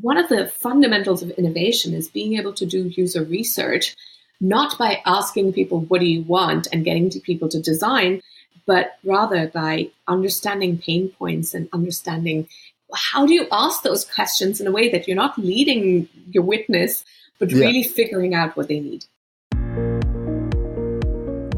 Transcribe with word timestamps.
one 0.00 0.16
of 0.16 0.28
the 0.28 0.48
fundamentals 0.48 1.22
of 1.22 1.30
innovation 1.30 1.94
is 1.94 2.08
being 2.08 2.36
able 2.38 2.52
to 2.54 2.66
do 2.66 2.88
user 2.88 3.24
research, 3.24 3.96
not 4.40 4.78
by 4.78 5.02
asking 5.06 5.52
people, 5.52 5.80
what 5.80 6.00
do 6.00 6.06
you 6.06 6.22
want, 6.22 6.68
and 6.72 6.84
getting 6.84 7.10
to 7.10 7.20
people 7.20 7.48
to 7.48 7.60
design, 7.60 8.22
but 8.66 8.98
rather 9.04 9.48
by 9.48 9.90
understanding 10.06 10.78
pain 10.78 11.08
points 11.10 11.54
and 11.54 11.68
understanding 11.72 12.48
how 12.94 13.26
do 13.26 13.34
you 13.34 13.46
ask 13.52 13.82
those 13.82 14.04
questions 14.04 14.60
in 14.60 14.66
a 14.66 14.72
way 14.72 14.90
that 14.90 15.06
you're 15.06 15.16
not 15.16 15.38
leading 15.38 16.08
your 16.30 16.42
witness, 16.42 17.04
but 17.38 17.50
yeah. 17.50 17.60
really 17.60 17.82
figuring 17.82 18.34
out 18.34 18.56
what 18.56 18.68
they 18.68 18.80
need. 18.80 19.04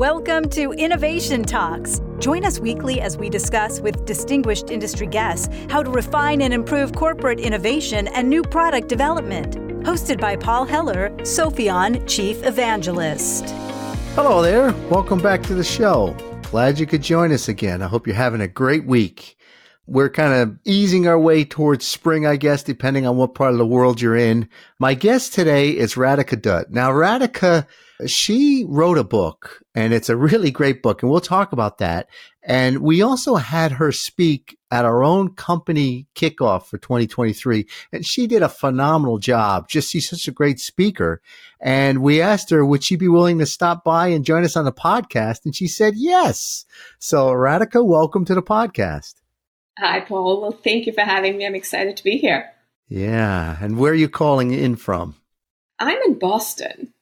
Welcome 0.00 0.48
to 0.52 0.72
Innovation 0.72 1.44
Talks. 1.44 2.00
Join 2.20 2.42
us 2.46 2.58
weekly 2.58 3.02
as 3.02 3.18
we 3.18 3.28
discuss 3.28 3.82
with 3.82 4.06
distinguished 4.06 4.70
industry 4.70 5.06
guests 5.06 5.54
how 5.68 5.82
to 5.82 5.90
refine 5.90 6.40
and 6.40 6.54
improve 6.54 6.94
corporate 6.94 7.38
innovation 7.38 8.08
and 8.08 8.30
new 8.30 8.42
product 8.42 8.88
development. 8.88 9.56
Hosted 9.84 10.18
by 10.18 10.36
Paul 10.36 10.64
Heller, 10.64 11.10
Sopheon 11.18 12.08
Chief 12.08 12.42
Evangelist. 12.46 13.44
Hello 14.14 14.40
there. 14.40 14.72
Welcome 14.88 15.20
back 15.20 15.42
to 15.42 15.54
the 15.54 15.62
show. 15.62 16.16
Glad 16.44 16.78
you 16.78 16.86
could 16.86 17.02
join 17.02 17.30
us 17.30 17.48
again. 17.48 17.82
I 17.82 17.86
hope 17.86 18.06
you're 18.06 18.16
having 18.16 18.40
a 18.40 18.48
great 18.48 18.86
week. 18.86 19.36
We're 19.90 20.08
kind 20.08 20.32
of 20.32 20.56
easing 20.64 21.08
our 21.08 21.18
way 21.18 21.44
towards 21.44 21.84
spring, 21.84 22.24
I 22.24 22.36
guess, 22.36 22.62
depending 22.62 23.08
on 23.08 23.16
what 23.16 23.34
part 23.34 23.50
of 23.50 23.58
the 23.58 23.66
world 23.66 24.00
you're 24.00 24.16
in. 24.16 24.48
My 24.78 24.94
guest 24.94 25.34
today 25.34 25.70
is 25.70 25.96
Radhika 25.96 26.40
Dutt. 26.40 26.70
Now, 26.70 26.92
Radhika 26.92 27.66
she 28.06 28.64
wrote 28.68 28.98
a 28.98 29.04
book 29.04 29.62
and 29.74 29.92
it's 29.92 30.08
a 30.08 30.16
really 30.16 30.50
great 30.50 30.82
book 30.82 31.02
and 31.02 31.10
we'll 31.10 31.20
talk 31.20 31.52
about 31.52 31.78
that. 31.78 32.08
And 32.42 32.78
we 32.78 33.02
also 33.02 33.34
had 33.34 33.72
her 33.72 33.92
speak 33.92 34.56
at 34.70 34.84
our 34.84 35.02
own 35.02 35.34
company 35.34 36.06
kickoff 36.14 36.66
for 36.66 36.78
2023 36.78 37.66
and 37.92 38.06
she 38.06 38.26
did 38.26 38.42
a 38.42 38.48
phenomenal 38.48 39.18
job. 39.18 39.68
Just 39.68 39.90
she's 39.90 40.08
such 40.08 40.28
a 40.28 40.32
great 40.32 40.60
speaker. 40.60 41.20
And 41.60 42.02
we 42.02 42.20
asked 42.20 42.50
her, 42.50 42.64
would 42.64 42.84
she 42.84 42.96
be 42.96 43.08
willing 43.08 43.38
to 43.38 43.46
stop 43.46 43.84
by 43.84 44.08
and 44.08 44.24
join 44.24 44.44
us 44.44 44.56
on 44.56 44.64
the 44.64 44.72
podcast? 44.72 45.44
And 45.44 45.54
she 45.54 45.66
said, 45.66 45.94
yes. 45.96 46.64
So 46.98 47.28
Radhika, 47.28 47.84
welcome 47.84 48.24
to 48.26 48.34
the 48.34 48.42
podcast. 48.42 49.19
Hi, 49.80 50.00
Paul. 50.00 50.40
Well, 50.40 50.52
thank 50.52 50.86
you 50.86 50.92
for 50.92 51.00
having 51.00 51.36
me. 51.36 51.46
I'm 51.46 51.54
excited 51.54 51.96
to 51.96 52.04
be 52.04 52.18
here. 52.18 52.50
Yeah. 52.88 53.56
And 53.60 53.78
where 53.78 53.92
are 53.92 53.96
you 53.96 54.08
calling 54.08 54.52
in 54.52 54.76
from? 54.76 55.16
I'm 55.78 55.98
in 56.02 56.18
Boston 56.18 56.92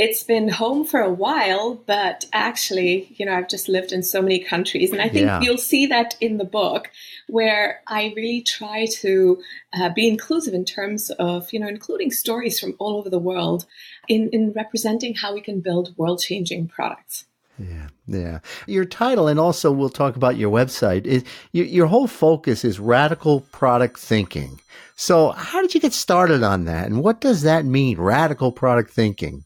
it's 0.00 0.22
been 0.22 0.48
home 0.48 0.84
for 0.84 1.00
a 1.00 1.12
while, 1.12 1.74
but 1.74 2.24
actually, 2.32 3.14
you 3.18 3.26
know, 3.26 3.34
I've 3.34 3.50
just 3.50 3.68
lived 3.68 3.92
in 3.92 4.02
so 4.02 4.22
many 4.22 4.38
countries. 4.38 4.92
And 4.92 5.02
I 5.02 5.10
think 5.10 5.26
yeah. 5.26 5.40
you'll 5.42 5.58
see 5.58 5.86
that 5.88 6.16
in 6.22 6.38
the 6.38 6.44
book, 6.44 6.90
where 7.28 7.82
I 7.86 8.14
really 8.16 8.40
try 8.40 8.86
to 9.00 9.42
uh, 9.74 9.90
be 9.90 10.08
inclusive 10.08 10.54
in 10.54 10.64
terms 10.64 11.10
of, 11.10 11.52
you 11.52 11.60
know, 11.60 11.68
including 11.68 12.12
stories 12.12 12.58
from 12.58 12.76
all 12.78 12.96
over 12.96 13.10
the 13.10 13.18
world 13.18 13.66
in, 14.08 14.30
in 14.30 14.52
representing 14.52 15.16
how 15.16 15.34
we 15.34 15.42
can 15.42 15.60
build 15.60 15.94
world 15.98 16.20
changing 16.20 16.68
products. 16.68 17.26
Yeah, 17.60 17.88
yeah. 18.06 18.38
Your 18.66 18.86
title, 18.86 19.28
and 19.28 19.38
also 19.38 19.70
we'll 19.70 19.90
talk 19.90 20.16
about 20.16 20.36
your 20.36 20.50
website, 20.50 21.04
is 21.04 21.24
your, 21.52 21.66
your 21.66 21.86
whole 21.88 22.06
focus 22.06 22.64
is 22.64 22.80
radical 22.80 23.40
product 23.52 23.98
thinking. 23.98 24.60
So, 24.96 25.30
how 25.32 25.60
did 25.60 25.74
you 25.74 25.80
get 25.80 25.92
started 25.92 26.42
on 26.42 26.64
that? 26.64 26.86
And 26.86 27.02
what 27.02 27.20
does 27.20 27.42
that 27.42 27.66
mean, 27.66 27.98
radical 27.98 28.50
product 28.50 28.92
thinking? 28.92 29.44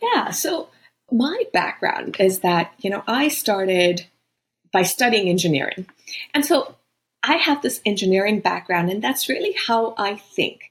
Yeah. 0.00 0.30
So 0.30 0.68
my 1.10 1.44
background 1.52 2.16
is 2.20 2.40
that, 2.40 2.72
you 2.78 2.90
know, 2.90 3.02
I 3.06 3.28
started 3.28 4.06
by 4.72 4.82
studying 4.82 5.28
engineering. 5.28 5.86
And 6.34 6.44
so 6.44 6.76
I 7.22 7.36
have 7.36 7.62
this 7.62 7.80
engineering 7.84 8.40
background, 8.40 8.90
and 8.90 9.02
that's 9.02 9.28
really 9.28 9.54
how 9.66 9.94
I 9.98 10.16
think. 10.16 10.70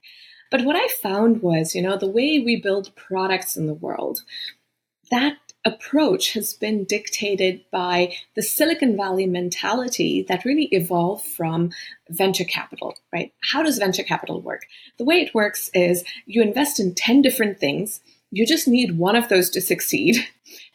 But 0.52 0.64
what 0.64 0.76
I 0.76 0.88
found 0.88 1.42
was, 1.42 1.76
you 1.76 1.82
know, 1.82 1.98
the 1.98 2.08
way 2.08 2.40
we 2.40 2.62
build 2.62 2.96
products 2.96 3.58
in 3.58 3.68
the 3.68 3.74
world, 3.74 4.22
that 5.12 5.38
approach 5.66 6.34
has 6.34 6.54
been 6.54 6.84
dictated 6.84 7.66
by 7.72 8.16
the 8.36 8.44
Silicon 8.44 8.96
Valley 8.96 9.26
mentality 9.26 10.24
that 10.28 10.46
really 10.46 10.66
evolved 10.66 11.26
from 11.26 11.72
venture 12.10 12.44
capital, 12.44 12.96
right? 13.12 13.34
How 13.52 13.64
does 13.64 13.80
venture 13.80 14.04
capital 14.04 14.42
work? 14.42 14.62
The 14.98 15.06
way 15.06 15.22
it 15.22 15.34
works 15.34 15.70
is 15.74 16.04
you 16.26 16.42
invest 16.42 16.80
in 16.80 16.94
10 16.94 17.22
different 17.22 17.60
things 17.60 18.00
you 18.36 18.46
just 18.46 18.68
need 18.68 18.98
one 18.98 19.16
of 19.16 19.30
those 19.30 19.50
to 19.52 19.62
succeed. 19.62 20.18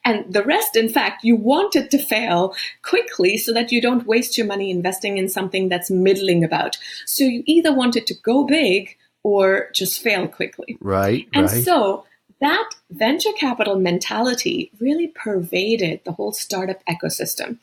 And 0.03 0.33
the 0.33 0.43
rest, 0.43 0.77
in 0.77 0.89
fact, 0.89 1.25
you 1.25 1.37
want 1.37 1.77
it 1.77 1.91
to 1.91 1.99
fail 1.99 2.55
quickly 2.83 3.37
so 3.37 3.53
that 3.53 3.71
you 3.71 3.83
don't 3.83 4.07
waste 4.07 4.39
your 4.39 4.47
money 4.47 4.71
investing 4.71 5.19
in 5.19 5.29
something 5.29 5.69
that's 5.69 5.91
middling 5.91 6.43
about. 6.43 6.79
So 7.05 7.23
you 7.25 7.43
either 7.45 7.73
want 7.73 7.97
it 7.97 8.07
to 8.07 8.15
go 8.15 8.45
big 8.45 8.97
or 9.23 9.69
just 9.75 10.01
fail 10.01 10.27
quickly. 10.27 10.79
Right. 10.81 11.29
And 11.35 11.53
right. 11.53 11.65
so 11.65 12.07
that 12.41 12.71
venture 12.91 13.33
capital 13.33 13.79
mentality 13.79 14.71
really 14.81 15.09
pervaded 15.09 16.01
the 16.05 16.13
whole 16.13 16.33
startup 16.33 16.83
ecosystem. 16.87 17.59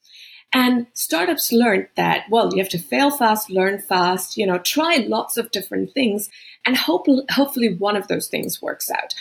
And 0.54 0.88
startups 0.94 1.52
learned 1.52 1.90
that, 1.96 2.26
well, 2.30 2.54
you 2.54 2.60
have 2.60 2.70
to 2.70 2.80
fail 2.80 3.12
fast, 3.12 3.50
learn 3.50 3.80
fast, 3.80 4.38
you 4.38 4.46
know, 4.46 4.60
try 4.60 4.98
lots 5.08 5.36
of 5.36 5.52
different 5.52 5.94
things, 5.94 6.30
and 6.66 6.78
hope, 6.78 7.08
hopefully 7.30 7.76
one 7.76 7.98
of 7.98 8.08
those 8.08 8.28
things 8.28 8.62
works 8.62 8.90
out. 8.90 9.14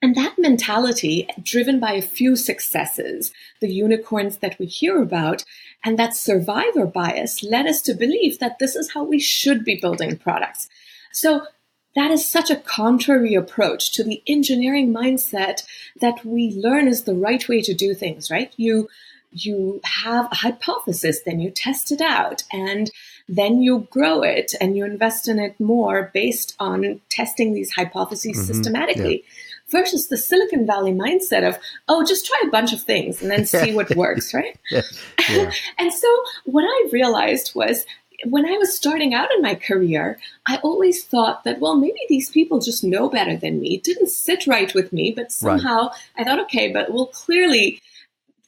And 0.00 0.16
that 0.16 0.36
mentality, 0.36 1.28
driven 1.42 1.78
by 1.78 1.92
a 1.92 2.02
few 2.02 2.34
successes, 2.34 3.32
the 3.60 3.72
unicorns 3.72 4.38
that 4.38 4.58
we 4.58 4.66
hear 4.66 5.00
about, 5.00 5.44
and 5.84 5.98
that 5.98 6.16
survivor 6.16 6.86
bias 6.86 7.44
led 7.44 7.66
us 7.66 7.80
to 7.82 7.94
believe 7.94 8.40
that 8.40 8.58
this 8.58 8.74
is 8.74 8.92
how 8.92 9.04
we 9.04 9.20
should 9.20 9.64
be 9.64 9.78
building 9.80 10.16
products. 10.16 10.68
So 11.12 11.46
that 11.94 12.10
is 12.10 12.26
such 12.26 12.50
a 12.50 12.56
contrary 12.56 13.34
approach 13.34 13.92
to 13.92 14.04
the 14.04 14.22
engineering 14.26 14.92
mindset 14.92 15.62
that 16.00 16.24
we 16.24 16.52
learn 16.52 16.88
is 16.88 17.04
the 17.04 17.14
right 17.14 17.46
way 17.48 17.60
to 17.62 17.74
do 17.74 17.94
things, 17.94 18.30
right? 18.30 18.52
You 18.56 18.88
you 19.34 19.80
have 19.84 20.26
a 20.30 20.34
hypothesis, 20.34 21.22
then 21.24 21.40
you 21.40 21.50
test 21.50 21.90
it 21.90 22.02
out, 22.02 22.42
and 22.52 22.90
then 23.28 23.62
you 23.62 23.88
grow 23.90 24.20
it 24.20 24.52
and 24.60 24.76
you 24.76 24.84
invest 24.84 25.26
in 25.26 25.38
it 25.38 25.58
more 25.58 26.10
based 26.12 26.54
on 26.60 27.00
testing 27.08 27.54
these 27.54 27.72
hypotheses 27.72 28.36
mm-hmm. 28.36 28.46
systematically. 28.46 29.24
Yeah 29.24 29.32
versus 29.72 30.08
the 30.08 30.18
Silicon 30.18 30.66
Valley 30.66 30.92
mindset 30.92 31.48
of, 31.48 31.58
oh, 31.88 32.04
just 32.04 32.26
try 32.26 32.40
a 32.46 32.50
bunch 32.50 32.72
of 32.72 32.82
things 32.82 33.22
and 33.22 33.30
then 33.30 33.46
see 33.46 33.74
what 33.74 33.88
works, 33.96 34.34
right? 34.34 34.56
Yeah. 34.70 34.82
Yeah. 35.30 35.50
and 35.78 35.92
so 35.92 36.24
what 36.44 36.62
I 36.62 36.88
realized 36.92 37.54
was 37.54 37.86
when 38.24 38.46
I 38.46 38.56
was 38.58 38.76
starting 38.76 39.14
out 39.14 39.32
in 39.34 39.42
my 39.42 39.54
career, 39.54 40.18
I 40.46 40.56
always 40.58 41.04
thought 41.04 41.44
that, 41.44 41.60
well, 41.60 41.76
maybe 41.76 41.98
these 42.08 42.30
people 42.30 42.60
just 42.60 42.84
know 42.84 43.08
better 43.08 43.36
than 43.36 43.60
me. 43.60 43.74
It 43.74 43.84
didn't 43.84 44.08
sit 44.08 44.46
right 44.46 44.72
with 44.74 44.92
me, 44.92 45.12
but 45.14 45.32
somehow 45.32 45.88
right. 45.88 45.98
I 46.16 46.24
thought, 46.24 46.40
okay, 46.40 46.72
but 46.72 46.92
well, 46.92 47.06
clearly 47.06 47.80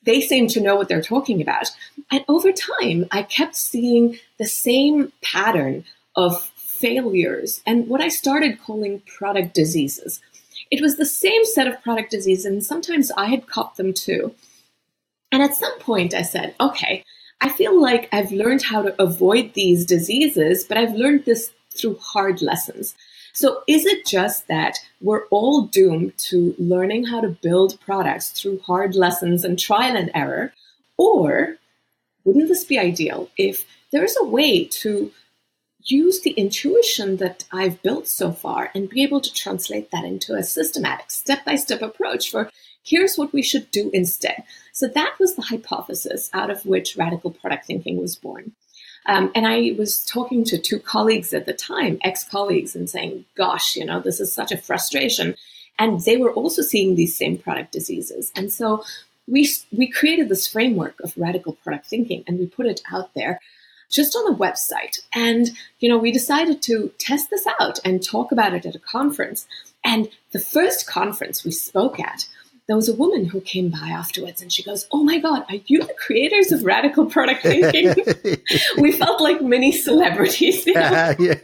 they 0.05 0.21
seem 0.21 0.49
to 0.49 0.61
know 0.61 0.77
what 0.77 0.89
they're 0.89 1.03
talking 1.03 1.41
about. 1.41 1.71
And 2.11 2.25
over 2.29 2.53
time, 2.53 3.07
I 3.11 3.23
kept 3.23 3.57
seeing 3.57 4.19
the 4.39 4.47
same 4.47 5.13
pattern 5.23 5.85
of 6.17 6.43
failures 6.57 7.63
and 7.67 7.89
what 7.89 8.01
I 8.01 8.09
started 8.09 8.61
calling 8.61 9.03
product 9.07 9.55
diseases. 9.55 10.21
It 10.71 10.83
was 10.83 10.97
the 10.97 11.07
same 11.07 11.45
set 11.45 11.67
of 11.67 11.83
product 11.83 12.11
diseases, 12.11 12.45
and 12.45 12.65
sometimes 12.65 13.11
I 13.17 13.27
had 13.27 13.47
caught 13.47 13.77
them 13.77 13.93
too. 13.93 14.35
And 15.33 15.43
at 15.43 15.55
some 15.55 15.79
point, 15.81 16.15
I 16.15 16.23
said, 16.23 16.55
okay, 16.61 17.05
I 17.45 17.51
feel 17.51 17.79
like 17.79 18.09
I've 18.11 18.33
learned 18.33 18.63
how 18.63 18.81
to 18.81 19.03
avoid 19.03 19.53
these 19.53 19.85
diseases, 19.85 20.65
but 20.65 20.79
I've 20.79 20.95
learned 20.95 21.27
this 21.27 21.53
through 21.77 21.99
hard 21.99 22.41
lessons. 22.41 22.95
So, 23.35 23.63
is 23.69 23.85
it 23.85 24.07
just 24.07 24.49
that 24.49 24.79
we're 25.03 25.27
all 25.27 25.67
doomed 25.67 26.17
to 26.31 26.55
learning 26.59 27.05
how 27.05 27.21
to 27.21 27.29
build 27.29 27.79
products 27.83 28.31
through 28.31 28.61
hard 28.61 28.95
lessons 28.95 29.45
and 29.45 29.59
trial 29.59 29.95
and 29.95 30.11
error? 30.15 30.55
Or 30.97 31.57
wouldn't 32.25 32.49
this 32.49 32.65
be 32.65 32.79
ideal 32.79 33.29
if 33.37 33.67
there 33.93 34.05
is 34.05 34.17
a 34.19 34.25
way 34.25 34.65
to 34.81 35.13
use 35.85 36.23
the 36.23 36.31
intuition 36.31 37.19
that 37.19 37.45
I've 37.53 37.83
built 37.83 38.09
so 38.09 38.33
far 38.33 38.71
and 38.75 38.89
be 38.89 39.03
able 39.03 39.21
to 39.21 39.35
translate 39.35 39.91
that 39.91 40.07
into 40.07 40.35
a 40.35 40.43
systematic, 40.43 41.11
step 41.11 41.45
by 41.45 41.57
step 41.57 41.83
approach 41.83 42.31
for 42.31 42.49
here's 42.85 43.17
what 43.17 43.33
we 43.33 43.43
should 43.43 43.71
do 43.71 43.91
instead. 43.93 44.45
So 44.73 44.87
that 44.89 45.17
was 45.19 45.35
the 45.35 45.43
hypothesis 45.43 46.31
out 46.33 46.51
of 46.51 46.67
which 46.67 46.97
radical 46.97 47.31
product 47.31 47.67
thinking 47.67 47.99
was 47.99 48.17
born. 48.17 48.53
Um, 49.07 49.31
and 49.35 49.47
I 49.47 49.75
was 49.79 50.05
talking 50.05 50.45
to 50.45 50.59
two 50.59 50.79
colleagues 50.79 51.35
at 51.35 51.47
the 51.47 51.53
time, 51.53 51.99
ex 52.03 52.25
colleagues, 52.25 52.75
and 52.75 52.89
saying, 52.89 53.25
gosh, 53.37 53.77
you 53.77 53.85
know, 53.85 54.01
this 54.01 54.21
is 54.21 54.33
such 54.33 54.51
a 54.51 54.57
frustration. 54.57 55.35
And 55.79 56.01
they 56.01 56.17
were 56.17 56.33
also 56.33 56.63
seeing 56.63 56.95
these 56.95 57.17
same 57.17 57.37
product 57.37 57.73
diseases. 57.73 58.33
And 58.37 58.53
so 58.53 58.85
we, 59.27 59.49
we 59.77 59.91
created 59.91 60.29
this 60.29 60.47
framework 60.47 61.01
of 61.01 61.17
radical 61.17 61.55
product 61.55 61.87
thinking 61.87 62.25
and 62.27 62.39
we 62.39 62.47
put 62.47 62.67
it 62.67 62.81
out 62.93 63.13
there 63.15 63.41
just 63.91 64.17
on 64.17 64.25
the 64.25 64.39
website. 64.39 65.01
And, 65.15 65.51
you 65.81 65.89
know, 65.89 65.99
we 65.99 66.13
decided 66.13 66.63
to 66.63 66.93
test 66.99 67.31
this 67.31 67.47
out 67.61 67.79
and 67.85 68.03
talk 68.03 68.33
about 68.33 68.55
it 68.55 68.67
at 68.67 68.75
a 68.75 68.81
conference. 68.81 69.47
And 69.85 70.09
the 70.33 70.41
first 70.41 70.87
conference 70.87 71.45
we 71.45 71.51
spoke 71.51 72.01
at, 72.01 72.27
there 72.67 72.77
was 72.77 72.89
a 72.89 72.95
woman 72.95 73.27
who 73.27 73.41
came 73.41 73.69
by 73.69 73.89
afterwards 73.89 74.41
and 74.41 74.53
she 74.53 74.63
goes, 74.63 74.87
Oh 74.91 75.05
my 75.05 75.19
God, 75.19 75.45
are 75.49 75.59
you 75.67 75.81
the 75.81 75.95
creators 75.95 76.51
of 76.51 76.65
radical 76.65 77.07
product 77.07 77.43
thinking? 77.43 77.95
we 78.79 78.93
felt 78.93 79.21
like 79.21 79.43
mini 79.43 79.71
celebrities. 79.73 80.67
You 80.67 80.75
know? 80.75 81.15
yeah. 81.19 81.35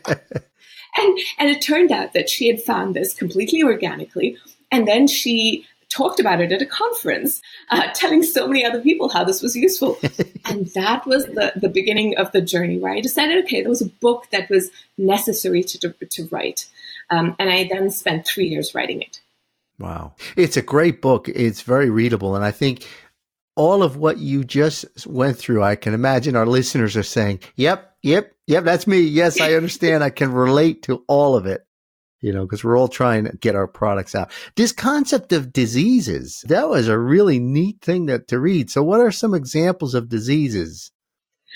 And, 0.96 1.18
and 1.38 1.50
it 1.50 1.62
turned 1.62 1.92
out 1.92 2.14
that 2.14 2.28
she 2.28 2.48
had 2.48 2.62
found 2.62 2.96
this 2.96 3.14
completely 3.14 3.62
organically. 3.62 4.38
And 4.72 4.88
then 4.88 5.06
she 5.06 5.66
talked 5.90 6.20
about 6.20 6.40
it 6.40 6.52
at 6.52 6.62
a 6.62 6.66
conference, 6.66 7.42
uh, 7.70 7.88
telling 7.94 8.22
so 8.22 8.46
many 8.46 8.64
other 8.64 8.80
people 8.80 9.08
how 9.08 9.24
this 9.24 9.42
was 9.42 9.56
useful. 9.56 9.98
and 10.46 10.66
that 10.74 11.04
was 11.06 11.26
the, 11.26 11.52
the 11.56 11.68
beginning 11.68 12.16
of 12.16 12.32
the 12.32 12.40
journey 12.40 12.78
where 12.78 12.92
I 12.92 13.00
decided, 13.00 13.44
okay, 13.44 13.60
there 13.60 13.68
was 13.68 13.82
a 13.82 13.88
book 13.88 14.28
that 14.30 14.48
was 14.48 14.70
necessary 14.96 15.62
to, 15.64 15.92
to 15.92 16.28
write. 16.30 16.66
Um, 17.10 17.34
and 17.38 17.50
I 17.50 17.68
then 17.68 17.90
spent 17.90 18.26
three 18.26 18.46
years 18.46 18.74
writing 18.74 19.02
it. 19.02 19.20
Wow. 19.80 20.14
It's 20.36 20.56
a 20.56 20.62
great 20.62 21.00
book. 21.00 21.28
It's 21.28 21.62
very 21.62 21.90
readable. 21.90 22.36
And 22.36 22.44
I 22.44 22.50
think 22.50 22.86
all 23.56 23.82
of 23.82 23.96
what 23.96 24.18
you 24.18 24.44
just 24.44 24.86
went 25.06 25.38
through, 25.38 25.62
I 25.62 25.74
can 25.74 25.94
imagine 25.94 26.36
our 26.36 26.46
listeners 26.46 26.96
are 26.96 27.02
saying, 27.02 27.40
yep, 27.56 27.96
yep, 28.02 28.32
yep, 28.46 28.64
that's 28.64 28.86
me. 28.86 29.00
Yes, 29.00 29.40
I 29.40 29.54
understand. 29.54 30.04
I 30.04 30.10
can 30.10 30.32
relate 30.32 30.82
to 30.84 31.02
all 31.08 31.34
of 31.34 31.46
it 31.46 31.66
you 32.20 32.32
know, 32.32 32.42
because 32.42 32.62
we're 32.62 32.78
all 32.78 32.88
trying 32.88 33.24
to 33.24 33.36
get 33.38 33.54
our 33.54 33.66
products 33.66 34.14
out. 34.14 34.30
This 34.56 34.72
concept 34.72 35.32
of 35.32 35.52
diseases, 35.52 36.44
that 36.48 36.68
was 36.68 36.88
a 36.88 36.98
really 36.98 37.38
neat 37.38 37.80
thing 37.80 38.06
to, 38.08 38.18
to 38.18 38.38
read. 38.38 38.70
So, 38.70 38.82
what 38.82 39.00
are 39.00 39.10
some 39.10 39.34
examples 39.34 39.94
of 39.94 40.08
diseases? 40.08 40.92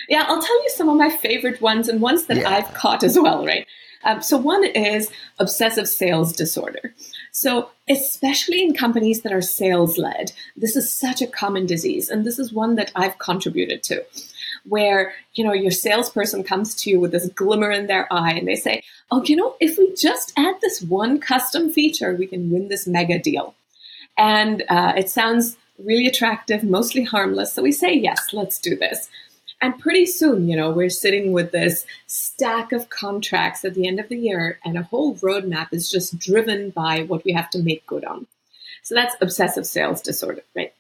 Yeah, 0.09 0.25
I'll 0.27 0.43
tell 0.43 0.63
you 0.63 0.71
some 0.71 0.89
of 0.89 0.97
my 0.97 1.11
favorite 1.11 1.61
ones 1.61 1.89
and 1.89 2.01
ones 2.01 2.27
that 2.27 2.39
yeah. 2.39 2.49
I've 2.49 2.73
caught 2.75 3.05
as 3.05 3.19
well, 3.19 3.45
right? 3.45 3.67
Um, 4.05 4.23
so, 4.23 4.37
one 4.37 4.65
is 4.65 5.11
obsessive 5.39 5.89
sales 5.89 6.33
disorder. 6.33 6.95
So, 7.37 7.71
especially 7.89 8.63
in 8.63 8.75
companies 8.75 9.23
that 9.23 9.33
are 9.33 9.43
sales 9.43 9.99
led, 9.99 10.31
this 10.57 10.77
is 10.77 10.95
such 10.95 11.21
a 11.21 11.27
common 11.27 11.67
disease. 11.67 12.09
And 12.09 12.25
this 12.25 12.39
is 12.39 12.53
one 12.53 12.77
that 12.77 12.93
I've 12.95 13.19
contributed 13.19 13.83
to 13.85 14.05
where, 14.65 15.15
you 15.35 15.43
know, 15.43 15.53
your 15.53 15.73
salesperson 15.73 16.45
comes 16.45 16.77
to 16.77 16.91
you 16.91 17.01
with 17.01 17.11
this 17.11 17.29
glimmer 17.31 17.73
in 17.73 17.89
their 17.89 18.11
eye 18.13 18.35
and 18.35 18.47
they 18.47 18.55
say, 18.55 18.85
oh, 19.11 19.25
you 19.25 19.35
know, 19.35 19.57
if 19.59 19.77
we 19.77 19.93
just 19.97 20.33
add 20.37 20.55
this 20.61 20.81
one 20.81 21.19
custom 21.19 21.73
feature, 21.73 22.15
we 22.15 22.29
can 22.29 22.53
win 22.53 22.69
this 22.69 22.87
mega 22.87 23.19
deal. 23.19 23.57
And 24.17 24.63
uh, 24.69 24.93
it 24.97 25.11
sounds 25.11 25.57
really 25.77 26.07
attractive, 26.07 26.63
mostly 26.63 27.03
harmless. 27.03 27.53
So 27.53 27.65
we 27.65 27.73
say, 27.73 27.93
yes, 27.95 28.33
let's 28.33 28.61
do 28.61 28.77
this. 28.77 29.11
And 29.65 29.79
pretty 29.79 30.05
soon, 30.05 30.47
you 30.47 30.57
know, 30.57 30.71
we're 30.71 30.91
sitting 30.91 31.33
with 31.33 31.51
this 31.51 31.87
stack 32.07 32.73
of 32.73 32.91
contracts 32.91 33.65
at 33.65 33.73
the 33.73 33.89
end 33.89 33.99
of 33.99 34.11
the 34.11 34.19
year, 34.19 34.59
and 34.63 34.77
a 34.77 34.83
whole 34.83 35.17
roadmap 35.17 35.69
is 35.73 35.91
just 35.91 36.19
driven 36.19 36.69
by 36.69 37.05
what 37.05 37.25
we 37.25 37.33
have 37.33 37.49
to 37.49 37.63
make 37.63 37.87
good 37.87 38.05
on. 38.05 38.27
So 38.83 38.95
that's 38.95 39.17
obsessive 39.23 39.65
sales 39.65 40.03
disorder, 40.03 40.43
right? 40.55 40.75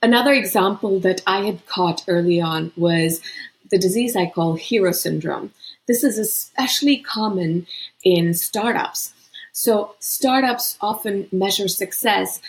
Another 0.00 0.32
example 0.32 1.00
that 1.00 1.20
I 1.26 1.44
had 1.44 1.66
caught 1.66 2.02
early 2.08 2.40
on 2.40 2.72
was 2.78 3.20
the 3.70 3.78
disease 3.78 4.16
I 4.16 4.30
call 4.30 4.54
hero 4.54 4.92
syndrome. 4.92 5.52
This 5.86 6.02
is 6.02 6.16
especially 6.16 6.96
common 6.96 7.66
in 8.02 8.32
startups. 8.32 9.12
So, 9.52 9.96
startups 9.98 10.78
often 10.80 11.28
measure 11.30 11.68
success 11.68 12.40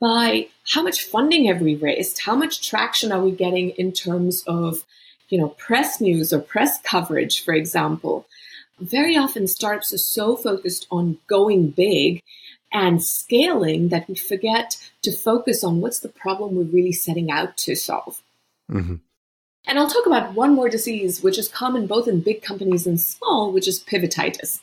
by 0.00 0.48
how 0.72 0.82
much 0.82 1.04
funding 1.04 1.46
have 1.46 1.60
we 1.60 1.74
raised? 1.74 2.20
How 2.20 2.34
much 2.36 2.66
traction 2.68 3.12
are 3.12 3.22
we 3.22 3.30
getting 3.30 3.70
in 3.70 3.92
terms 3.92 4.42
of, 4.46 4.84
you 5.28 5.38
know, 5.38 5.48
press 5.48 6.00
news 6.00 6.32
or 6.32 6.40
press 6.40 6.80
coverage, 6.82 7.44
for 7.44 7.54
example? 7.54 8.26
Very 8.78 9.16
often 9.16 9.46
startups 9.46 9.92
are 9.94 9.98
so 9.98 10.36
focused 10.36 10.86
on 10.90 11.18
going 11.28 11.70
big 11.70 12.22
and 12.72 13.02
scaling 13.02 13.88
that 13.88 14.08
we 14.08 14.14
forget 14.14 14.76
to 15.02 15.12
focus 15.12 15.64
on 15.64 15.80
what's 15.80 16.00
the 16.00 16.08
problem 16.08 16.56
we're 16.56 16.64
really 16.64 16.92
setting 16.92 17.30
out 17.30 17.56
to 17.56 17.74
solve. 17.74 18.20
Mm-hmm. 18.70 18.96
And 19.66 19.78
I'll 19.78 19.88
talk 19.88 20.06
about 20.06 20.34
one 20.34 20.54
more 20.54 20.68
disease, 20.68 21.22
which 21.22 21.38
is 21.38 21.48
common 21.48 21.86
both 21.86 22.06
in 22.06 22.20
big 22.20 22.42
companies 22.42 22.86
and 22.86 23.00
small, 23.00 23.50
which 23.50 23.66
is 23.66 23.82
pivotitis. 23.82 24.60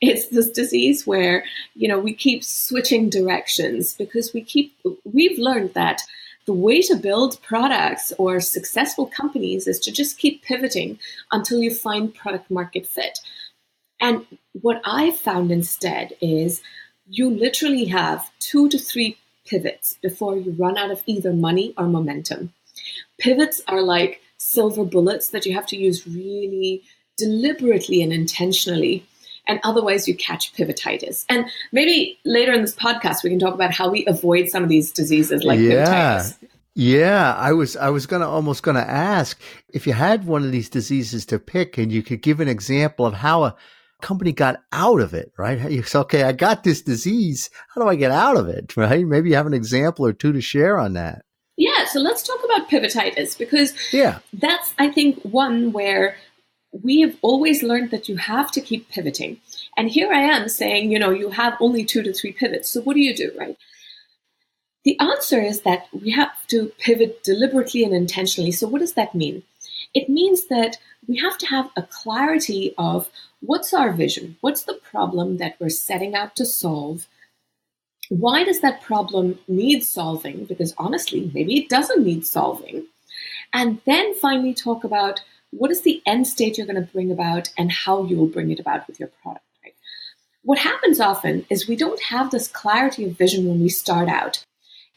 It's 0.00 0.28
this 0.28 0.50
disease 0.50 1.06
where, 1.06 1.44
you 1.74 1.88
know, 1.88 1.98
we 1.98 2.14
keep 2.14 2.44
switching 2.44 3.10
directions 3.10 3.94
because 3.94 4.32
we 4.32 4.42
keep, 4.42 4.76
we've 5.04 5.38
learned 5.38 5.74
that 5.74 6.02
the 6.46 6.52
way 6.52 6.80
to 6.82 6.96
build 6.96 7.42
products 7.42 8.12
or 8.16 8.40
successful 8.40 9.06
companies 9.06 9.66
is 9.66 9.78
to 9.80 9.92
just 9.92 10.18
keep 10.18 10.42
pivoting 10.42 10.98
until 11.32 11.60
you 11.60 11.74
find 11.74 12.14
product 12.14 12.50
market 12.50 12.86
fit. 12.86 13.18
And 14.00 14.24
what 14.62 14.80
I've 14.84 15.16
found 15.16 15.50
instead 15.50 16.12
is 16.20 16.62
you 17.08 17.28
literally 17.28 17.86
have 17.86 18.30
two 18.38 18.68
to 18.68 18.78
three 18.78 19.18
pivots 19.46 19.98
before 20.00 20.36
you 20.36 20.52
run 20.52 20.78
out 20.78 20.90
of 20.90 21.02
either 21.06 21.32
money 21.32 21.74
or 21.76 21.86
momentum. 21.86 22.52
Pivots 23.18 23.60
are 23.66 23.82
like 23.82 24.20
silver 24.36 24.84
bullets 24.84 25.30
that 25.30 25.44
you 25.44 25.54
have 25.54 25.66
to 25.66 25.76
use 25.76 26.06
really 26.06 26.82
deliberately 27.16 28.02
and 28.02 28.12
intentionally. 28.12 29.04
And 29.48 29.58
otherwise, 29.64 30.06
you 30.06 30.14
catch 30.14 30.52
pivotitis. 30.54 31.24
And 31.28 31.46
maybe 31.72 32.18
later 32.24 32.52
in 32.52 32.60
this 32.60 32.76
podcast, 32.76 33.24
we 33.24 33.30
can 33.30 33.38
talk 33.38 33.54
about 33.54 33.72
how 33.72 33.90
we 33.90 34.04
avoid 34.06 34.48
some 34.48 34.62
of 34.62 34.68
these 34.68 34.92
diseases 34.92 35.42
like 35.42 35.58
yeah. 35.58 36.18
pivotitis. 36.20 36.38
Yeah, 36.74 37.34
I 37.34 37.54
was 37.54 37.76
I 37.76 37.90
was 37.90 38.06
gonna 38.06 38.28
almost 38.28 38.62
gonna 38.62 38.78
ask 38.78 39.40
if 39.74 39.84
you 39.84 39.94
had 39.94 40.26
one 40.26 40.44
of 40.44 40.52
these 40.52 40.68
diseases 40.68 41.26
to 41.26 41.40
pick, 41.40 41.76
and 41.76 41.90
you 41.90 42.04
could 42.04 42.22
give 42.22 42.38
an 42.38 42.46
example 42.46 43.04
of 43.04 43.14
how 43.14 43.42
a 43.42 43.56
company 44.00 44.32
got 44.32 44.60
out 44.72 45.00
of 45.00 45.14
it, 45.14 45.32
right? 45.36 45.70
You 45.70 45.82
say, 45.82 45.98
okay, 46.00 46.22
I 46.22 46.32
got 46.32 46.62
this 46.62 46.82
disease. 46.82 47.50
How 47.74 47.82
do 47.82 47.88
I 47.88 47.96
get 47.96 48.12
out 48.12 48.36
of 48.36 48.48
it, 48.48 48.76
right? 48.76 49.04
Maybe 49.04 49.30
you 49.30 49.36
have 49.36 49.46
an 49.46 49.54
example 49.54 50.06
or 50.06 50.12
two 50.12 50.32
to 50.32 50.40
share 50.40 50.78
on 50.78 50.92
that. 50.92 51.22
Yeah, 51.56 51.86
so 51.86 51.98
let's 51.98 52.22
talk 52.22 52.38
about 52.44 52.70
pivotitis 52.70 53.36
because 53.36 53.74
yeah. 53.92 54.20
that's, 54.32 54.72
I 54.78 54.88
think, 54.90 55.20
one 55.22 55.72
where 55.72 56.16
we 56.72 57.00
have 57.00 57.16
always 57.22 57.62
learned 57.62 57.90
that 57.90 58.08
you 58.08 58.16
have 58.16 58.50
to 58.52 58.60
keep 58.60 58.88
pivoting. 58.90 59.40
And 59.76 59.90
here 59.90 60.12
I 60.12 60.20
am 60.20 60.48
saying, 60.48 60.90
you 60.90 60.98
know, 60.98 61.10
you 61.10 61.30
have 61.30 61.56
only 61.60 61.84
two 61.84 62.02
to 62.02 62.12
three 62.12 62.32
pivots. 62.32 62.68
So 62.68 62.80
what 62.82 62.94
do 62.94 63.00
you 63.00 63.14
do, 63.14 63.32
right? 63.38 63.56
The 64.84 64.98
answer 65.00 65.40
is 65.40 65.62
that 65.62 65.88
we 65.92 66.10
have 66.12 66.46
to 66.48 66.72
pivot 66.78 67.22
deliberately 67.22 67.84
and 67.84 67.94
intentionally. 67.94 68.52
So 68.52 68.68
what 68.68 68.80
does 68.80 68.94
that 68.94 69.14
mean? 69.14 69.42
It 69.94 70.08
means 70.08 70.46
that 70.46 70.78
we 71.06 71.18
have 71.18 71.38
to 71.38 71.46
have 71.46 71.70
a 71.76 71.82
clarity 71.82 72.74
of 72.78 73.10
what's 73.40 73.72
our 73.72 73.92
vision? 73.92 74.36
What's 74.40 74.64
the 74.64 74.74
problem 74.74 75.38
that 75.38 75.56
we're 75.58 75.70
setting 75.70 76.14
out 76.14 76.36
to 76.36 76.44
solve? 76.44 77.06
Why 78.08 78.44
does 78.44 78.60
that 78.60 78.82
problem 78.82 79.38
need 79.48 79.82
solving? 79.82 80.44
Because 80.44 80.74
honestly, 80.78 81.30
maybe 81.34 81.58
it 81.58 81.68
doesn't 81.68 82.04
need 82.04 82.26
solving. 82.26 82.86
And 83.52 83.80
then 83.86 84.14
finally 84.14 84.54
talk 84.54 84.84
about 84.84 85.20
what 85.50 85.70
is 85.70 85.82
the 85.82 86.02
end 86.06 86.26
state 86.26 86.56
you're 86.56 86.66
going 86.66 86.76
to 86.76 86.92
bring 86.92 87.10
about 87.10 87.50
and 87.56 87.72
how 87.72 88.04
you 88.04 88.16
will 88.16 88.26
bring 88.26 88.50
it 88.50 88.60
about 88.60 88.86
with 88.86 89.00
your 89.00 89.08
product. 89.22 89.44
Right? 89.64 89.74
What 90.42 90.58
happens 90.58 91.00
often 91.00 91.46
is 91.50 91.68
we 91.68 91.76
don't 91.76 92.02
have 92.04 92.30
this 92.30 92.48
clarity 92.48 93.04
of 93.04 93.16
vision 93.16 93.46
when 93.46 93.60
we 93.60 93.68
start 93.68 94.08
out. 94.08 94.44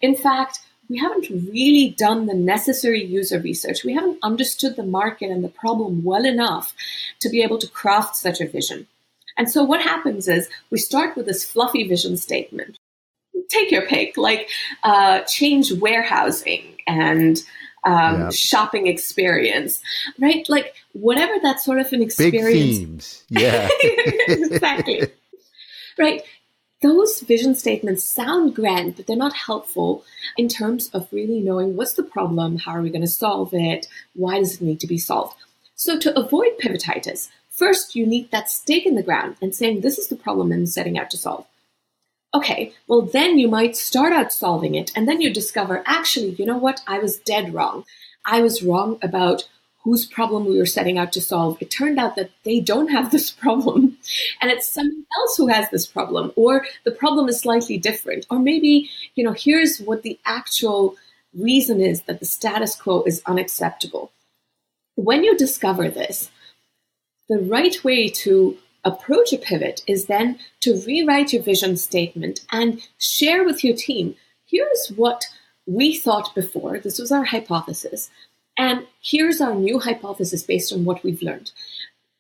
In 0.02 0.16
fact, 0.16 0.60
we 0.90 0.98
haven't 0.98 1.30
really 1.30 1.96
done 1.98 2.26
the 2.26 2.34
necessary 2.34 3.04
user 3.04 3.40
research. 3.40 3.86
We 3.86 3.94
haven't 3.94 4.20
understood 4.24 4.76
the 4.76 4.84
market 4.84 5.32
and 5.32 5.42
the 5.42 5.50
problem 5.50 6.04
well 6.04 6.26
enough 6.26 6.74
to 7.22 7.30
be 7.30 7.42
able 7.42 7.60
to 7.60 7.68
craft 7.68 8.18
such 8.18 8.42
a 8.42 8.48
vision. 8.48 8.88
And 9.38 9.50
so 9.50 9.64
what 9.64 9.82
happens 9.82 10.28
is 10.28 10.50
we 10.70 10.78
start 10.78 11.16
with 11.16 11.28
this 11.28 11.46
fluffy 11.46 11.88
vision 11.88 12.18
statement. 12.18 12.78
Take 13.50 13.72
your 13.72 13.88
pick, 13.88 14.18
like 14.18 14.50
uh, 14.84 15.22
change 15.22 15.72
warehousing 15.72 16.78
and 16.88 17.42
um, 17.84 18.22
yep. 18.22 18.34
shopping 18.34 18.88
experience, 18.88 19.82
right? 20.20 20.48
Like 20.50 20.76
whatever 20.94 21.34
that 21.42 21.62
sort 21.62 21.80
of 21.80 21.92
an 21.94 22.02
experience. 22.02 22.44
Big 22.46 22.88
themes, 22.88 23.24
yeah, 23.30 23.70
exactly. 24.28 25.02
right 25.98 26.24
those 26.82 27.22
vision 27.22 27.56
statements 27.56 28.04
sound 28.04 28.56
grand, 28.56 28.96
but 28.96 29.08
they're 29.08 29.16
not 29.16 29.34
helpful 29.34 30.04
in 30.38 30.48
terms 30.48 30.90
of 30.90 31.08
really 31.12 31.40
knowing 31.40 31.76
what's 31.76 31.94
the 31.94 32.04
problem, 32.04 32.58
how 32.58 32.72
are 32.72 32.82
we 32.82 32.90
going 32.90 33.02
to 33.02 33.08
solve 33.08 33.54
it, 33.54 33.88
why 34.14 34.40
does 34.40 34.56
it 34.56 34.62
need 34.62 34.80
to 34.80 34.88
be 34.88 34.98
solved. 34.98 35.38
So, 35.76 35.98
to 36.00 36.20
avoid 36.20 36.58
pivotitis, 36.60 37.30
first 37.50 37.96
you 37.96 38.06
need 38.06 38.32
that 38.32 38.50
stake 38.50 38.86
in 38.86 38.96
the 38.96 39.04
ground 39.04 39.36
and 39.42 39.56
saying, 39.56 39.82
This 39.82 39.98
is 39.98 40.08
the 40.08 40.16
problem 40.16 40.52
I'm 40.52 40.66
setting 40.66 40.98
out 40.98 41.10
to 41.12 41.18
solve. 41.18 41.46
Okay, 42.34 42.74
well, 42.88 43.02
then 43.02 43.38
you 43.38 43.50
might 43.50 43.76
start 43.76 44.14
out 44.14 44.32
solving 44.32 44.76
it, 44.76 44.92
and 44.96 45.08
then 45.08 45.20
you 45.20 45.34
discover, 45.34 45.84
actually, 45.86 46.32
you 46.32 46.46
know 46.46 46.58
what? 46.58 46.82
I 46.88 47.00
was 47.00 47.18
dead 47.18 47.54
wrong. 47.54 47.84
I 48.26 48.42
was 48.42 48.64
wrong 48.64 49.00
about 49.02 49.48
whose 49.84 50.06
problem 50.06 50.46
we 50.46 50.58
were 50.58 50.66
setting 50.66 50.98
out 50.98 51.12
to 51.14 51.22
solve, 51.22 51.58
it 51.60 51.72
turned 51.72 52.00
out 52.00 52.16
that 52.16 52.30
they 52.44 52.60
don't 52.60 52.90
have 52.90 53.12
this 53.12 53.32
problem 53.32 53.98
and 54.42 54.52
it's 54.52 54.72
someone 54.72 55.06
else 55.18 55.38
who 55.38 55.48
has 55.48 55.70
this 55.70 55.86
problem, 55.86 56.32
or 56.36 56.66
the 56.84 56.92
problem 56.92 57.28
is 57.28 57.40
slightly 57.40 57.78
different. 57.78 58.26
Or 58.30 58.40
maybe, 58.40 58.90
you 59.16 59.24
know, 59.24 59.34
here's 59.34 59.80
what 59.80 60.04
the 60.04 60.20
actual 60.26 60.96
reason 61.34 61.82
is 61.82 62.04
that 62.04 62.20
the 62.20 62.26
status 62.26 62.76
quo 62.76 63.04
is 63.04 63.22
unacceptable. 63.26 64.12
When 64.96 65.24
you 65.24 65.38
discover 65.38 65.90
this, 65.90 66.30
the 67.30 67.40
right 67.40 67.84
way 67.84 68.10
to 68.10 68.58
approach 68.84 69.32
a 69.34 69.38
pivot 69.38 69.84
is 69.88 70.06
then 70.06 70.40
to 70.62 70.82
rewrite 70.86 71.34
your 71.34 71.44
vision 71.44 71.78
statement 71.78 72.42
and 72.52 72.82
share 72.98 73.44
with 73.44 73.64
your 73.64 73.76
team 73.76 74.16
here's 74.52 74.90
what 74.96 75.26
we 75.66 75.98
thought 75.98 76.36
before, 76.36 76.80
this 76.80 77.00
was 77.00 77.12
our 77.12 77.24
hypothesis, 77.24 78.10
and 78.58 78.86
here's 79.02 79.40
our 79.40 79.56
new 79.56 79.80
hypothesis 79.80 80.44
based 80.44 80.74
on 80.74 80.84
what 80.86 81.04
we've 81.04 81.22
learned. 81.22 81.52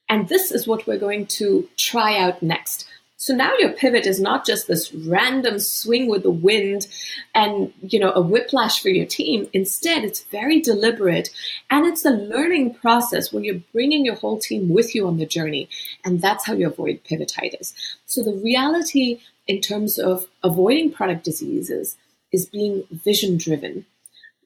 And 0.08 0.28
this 0.28 0.52
is 0.52 0.68
what 0.68 0.88
we're 0.88 0.98
going 0.98 1.26
to 1.28 1.68
try 1.78 2.18
out 2.18 2.42
next. 2.42 2.88
So 3.22 3.36
now 3.36 3.54
your 3.60 3.72
pivot 3.72 4.08
is 4.08 4.20
not 4.20 4.48
just 4.48 4.66
this 4.66 4.92
random 4.96 5.60
swing 5.60 6.08
with 6.08 6.24
the 6.24 6.32
wind 6.32 6.88
and, 7.36 7.72
you 7.80 8.00
know, 8.00 8.12
a 8.14 8.20
whiplash 8.20 8.82
for 8.82 8.90
your 8.90 9.06
team. 9.06 9.48
Instead, 9.54 10.04
it's 10.04 10.24
very 10.24 10.60
deliberate 10.60 11.30
and 11.70 11.86
it's 11.86 12.04
a 12.04 12.10
learning 12.10 12.74
process 12.74 13.32
where 13.32 13.44
you're 13.44 13.62
bringing 13.74 14.04
your 14.04 14.16
whole 14.16 14.40
team 14.40 14.70
with 14.70 14.96
you 14.96 15.06
on 15.06 15.18
the 15.18 15.28
journey. 15.28 15.70
And 16.04 16.20
that's 16.20 16.48
how 16.48 16.54
you 16.54 16.66
avoid 16.66 17.04
pivotitis. 17.04 17.76
So 18.08 18.24
the 18.24 18.34
reality 18.34 19.20
in 19.46 19.62
terms 19.62 20.00
of 20.00 20.26
avoiding 20.44 20.92
product 20.92 21.24
diseases 21.24 21.98
is 22.32 22.48
being 22.48 22.86
vision 22.90 23.38
driven, 23.38 23.86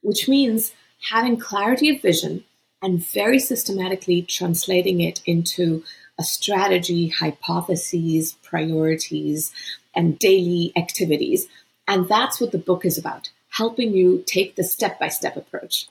which 0.01 0.27
means 0.27 0.73
having 1.11 1.37
clarity 1.37 1.95
of 1.95 2.01
vision 2.01 2.43
and 2.81 2.99
very 2.99 3.39
systematically 3.39 4.21
translating 4.21 4.99
it 4.99 5.21
into 5.25 5.81
a 6.19 6.23
strategy, 6.23 7.09
hypotheses, 7.09 8.33
priorities, 8.43 9.51
and 9.95 10.17
daily 10.19 10.71
activities. 10.75 11.47
And 11.87 12.07
that's 12.07 12.39
what 12.39 12.51
the 12.51 12.57
book 12.57 12.85
is 12.85 12.97
about 12.97 13.29
helping 13.49 13.93
you 13.93 14.23
take 14.25 14.55
the 14.55 14.63
step 14.63 14.99
by 14.99 15.07
step 15.07 15.37
approach. 15.37 15.87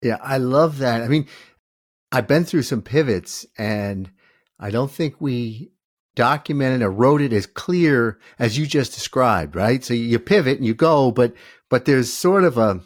Yeah, 0.00 0.18
I 0.22 0.38
love 0.38 0.78
that. 0.78 1.02
I 1.02 1.08
mean, 1.08 1.26
I've 2.10 2.26
been 2.26 2.44
through 2.44 2.62
some 2.62 2.82
pivots 2.82 3.46
and 3.56 4.10
I 4.58 4.70
don't 4.70 4.90
think 4.90 5.16
we 5.20 5.70
documented 6.14 6.82
or 6.82 6.90
wrote 6.90 7.22
it 7.22 7.32
as 7.32 7.46
clear 7.46 8.18
as 8.38 8.58
you 8.58 8.66
just 8.66 8.94
described, 8.94 9.56
right? 9.56 9.84
So 9.84 9.94
you 9.94 10.18
pivot 10.18 10.58
and 10.58 10.66
you 10.66 10.74
go, 10.74 11.10
but 11.10 11.34
but 11.68 11.84
there's 11.84 12.12
sort 12.12 12.44
of 12.44 12.58
a 12.58 12.80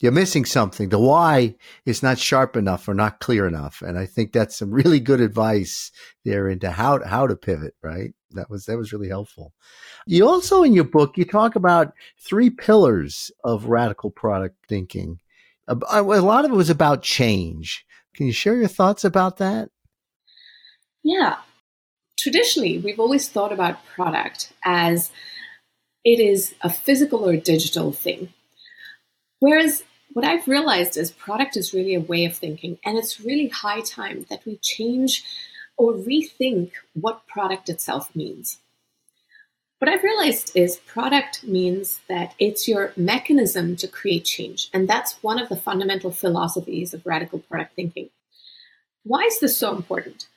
you're 0.00 0.12
missing 0.12 0.44
something. 0.44 0.90
The 0.90 0.98
why 0.98 1.54
is 1.86 2.02
not 2.02 2.18
sharp 2.18 2.56
enough 2.56 2.86
or 2.86 2.94
not 2.94 3.20
clear 3.20 3.46
enough. 3.46 3.80
And 3.80 3.98
I 3.98 4.06
think 4.06 4.32
that's 4.32 4.58
some 4.58 4.70
really 4.70 5.00
good 5.00 5.20
advice 5.20 5.90
there 6.24 6.48
into 6.48 6.70
how 6.70 6.98
to, 6.98 7.06
how 7.06 7.26
to 7.26 7.36
pivot, 7.36 7.74
right? 7.82 8.12
That 8.32 8.50
was, 8.50 8.66
that 8.66 8.76
was 8.76 8.92
really 8.92 9.08
helpful. 9.08 9.54
You 10.06 10.28
also 10.28 10.62
in 10.62 10.74
your 10.74 10.84
book, 10.84 11.16
you 11.16 11.24
talk 11.24 11.56
about 11.56 11.94
three 12.20 12.50
pillars 12.50 13.30
of 13.42 13.66
radical 13.66 14.10
product 14.10 14.56
thinking. 14.68 15.20
A, 15.66 15.76
uh, 15.90 16.02
a 16.02 16.20
lot 16.20 16.44
of 16.44 16.50
it 16.50 16.56
was 16.56 16.70
about 16.70 17.02
change. 17.02 17.84
Can 18.14 18.26
you 18.26 18.32
share 18.32 18.56
your 18.56 18.68
thoughts 18.68 19.04
about 19.04 19.38
that? 19.38 19.70
Yeah. 21.02 21.36
Traditionally, 22.18 22.78
we've 22.78 23.00
always 23.00 23.28
thought 23.28 23.52
about 23.52 23.84
product 23.86 24.52
as 24.64 25.10
it 26.04 26.20
is 26.20 26.54
a 26.60 26.70
physical 26.70 27.26
or 27.26 27.36
digital 27.36 27.92
thing 27.92 28.32
Whereas 29.38 29.84
what 30.12 30.24
I've 30.24 30.48
realized 30.48 30.96
is 30.96 31.10
product 31.10 31.56
is 31.56 31.74
really 31.74 31.94
a 31.94 32.00
way 32.00 32.24
of 32.24 32.36
thinking, 32.36 32.78
and 32.84 32.96
it's 32.96 33.20
really 33.20 33.48
high 33.48 33.80
time 33.80 34.26
that 34.30 34.44
we 34.46 34.58
change 34.62 35.24
or 35.76 35.92
rethink 35.92 36.70
what 36.94 37.26
product 37.26 37.68
itself 37.68 38.14
means. 38.14 38.58
What 39.78 39.90
I've 39.90 40.02
realized 40.02 40.52
is 40.56 40.78
product 40.78 41.44
means 41.44 42.00
that 42.08 42.34
it's 42.38 42.66
your 42.66 42.94
mechanism 42.96 43.76
to 43.76 43.86
create 43.86 44.24
change. 44.24 44.70
And 44.72 44.88
that's 44.88 45.22
one 45.22 45.38
of 45.38 45.50
the 45.50 45.56
fundamental 45.56 46.10
philosophies 46.10 46.94
of 46.94 47.04
radical 47.04 47.40
product 47.40 47.76
thinking. 47.76 48.08
Why 49.04 49.24
is 49.24 49.38
this 49.38 49.58
so 49.58 49.76
important? 49.76 50.28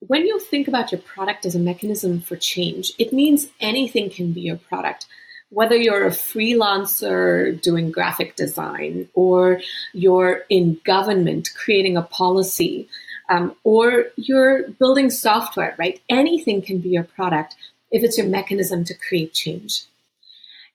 When 0.00 0.26
you 0.26 0.40
think 0.40 0.66
about 0.66 0.92
your 0.92 1.00
product 1.02 1.44
as 1.44 1.54
a 1.54 1.58
mechanism 1.58 2.20
for 2.22 2.36
change, 2.36 2.92
it 2.98 3.12
means 3.12 3.48
anything 3.60 4.08
can 4.08 4.32
be 4.32 4.40
your 4.40 4.56
product 4.56 5.06
whether 5.50 5.76
you're 5.76 6.06
a 6.06 6.10
freelancer 6.10 7.60
doing 7.60 7.90
graphic 7.90 8.36
design 8.36 9.08
or 9.14 9.60
you're 9.92 10.44
in 10.48 10.80
government 10.84 11.50
creating 11.54 11.96
a 11.96 12.02
policy 12.02 12.88
um, 13.28 13.54
or 13.64 14.06
you're 14.16 14.68
building 14.72 15.10
software, 15.10 15.74
right? 15.78 16.00
Anything 16.08 16.60
can 16.60 16.78
be 16.78 16.90
your 16.90 17.04
product 17.04 17.56
if 17.90 18.02
it's 18.02 18.18
your 18.18 18.26
mechanism 18.26 18.84
to 18.84 18.94
create 18.94 19.32
change. 19.32 19.84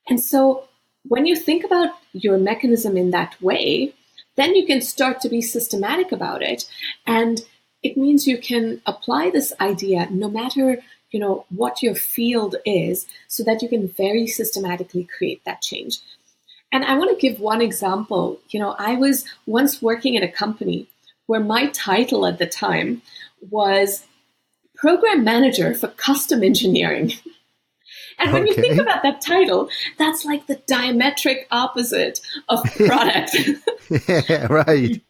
And 0.08 0.24
so 0.24 0.66
when 1.08 1.26
you 1.26 1.36
think 1.36 1.64
about 1.64 1.92
your 2.14 2.38
mechanism 2.38 2.98
in 2.98 3.12
that 3.12 3.42
way, 3.42 3.94
then 4.36 4.56
you 4.56 4.66
can 4.66 4.82
start 4.82 5.20
to 5.22 5.30
be 5.30 5.42
systematic 5.42 6.12
about 6.12 6.42
it. 6.42 6.66
And 7.06 7.42
it 7.84 7.98
means 7.98 8.28
you 8.28 8.38
can 8.38 8.82
apply 8.86 9.30
this 9.30 9.54
idea 9.60 10.08
no 10.12 10.30
matter 10.30 10.82
you 11.12 11.20
know 11.20 11.46
what 11.50 11.82
your 11.82 11.96
field 11.96 12.56
is 12.66 13.08
so 13.28 13.44
that 13.44 13.62
you 13.62 13.70
can 13.70 13.88
very 13.88 14.28
systematically 14.28 15.08
create 15.18 15.44
that 15.46 15.62
change. 15.62 16.00
And 16.72 16.86
i 16.86 16.96
want 16.98 17.10
to 17.10 17.28
give 17.28 17.40
one 17.40 17.62
example. 17.62 18.40
You 18.50 18.60
know 18.60 18.76
i 18.78 18.96
was 18.96 19.26
once 19.46 19.82
working 19.82 20.18
at 20.18 20.24
a 20.24 20.32
company 20.32 20.88
where 21.26 21.40
my 21.40 21.68
title 21.68 22.26
at 22.26 22.40
the 22.40 22.48
time 22.48 23.02
was 23.50 24.06
program 24.76 25.24
manager 25.24 25.74
for 25.76 25.88
custom 25.88 26.44
engineering. 26.44 27.14
And 28.22 28.34
when 28.34 28.44
okay. 28.44 28.50
you 28.50 28.62
think 28.62 28.82
about 28.82 29.02
that 29.04 29.22
title 29.22 29.70
that's 29.98 30.26
like 30.26 30.46
the 30.46 30.58
diametric 30.70 31.46
opposite 31.52 32.20
of 32.50 32.64
product. 32.76 33.36
Yeah 34.30 34.46
right. 34.50 35.02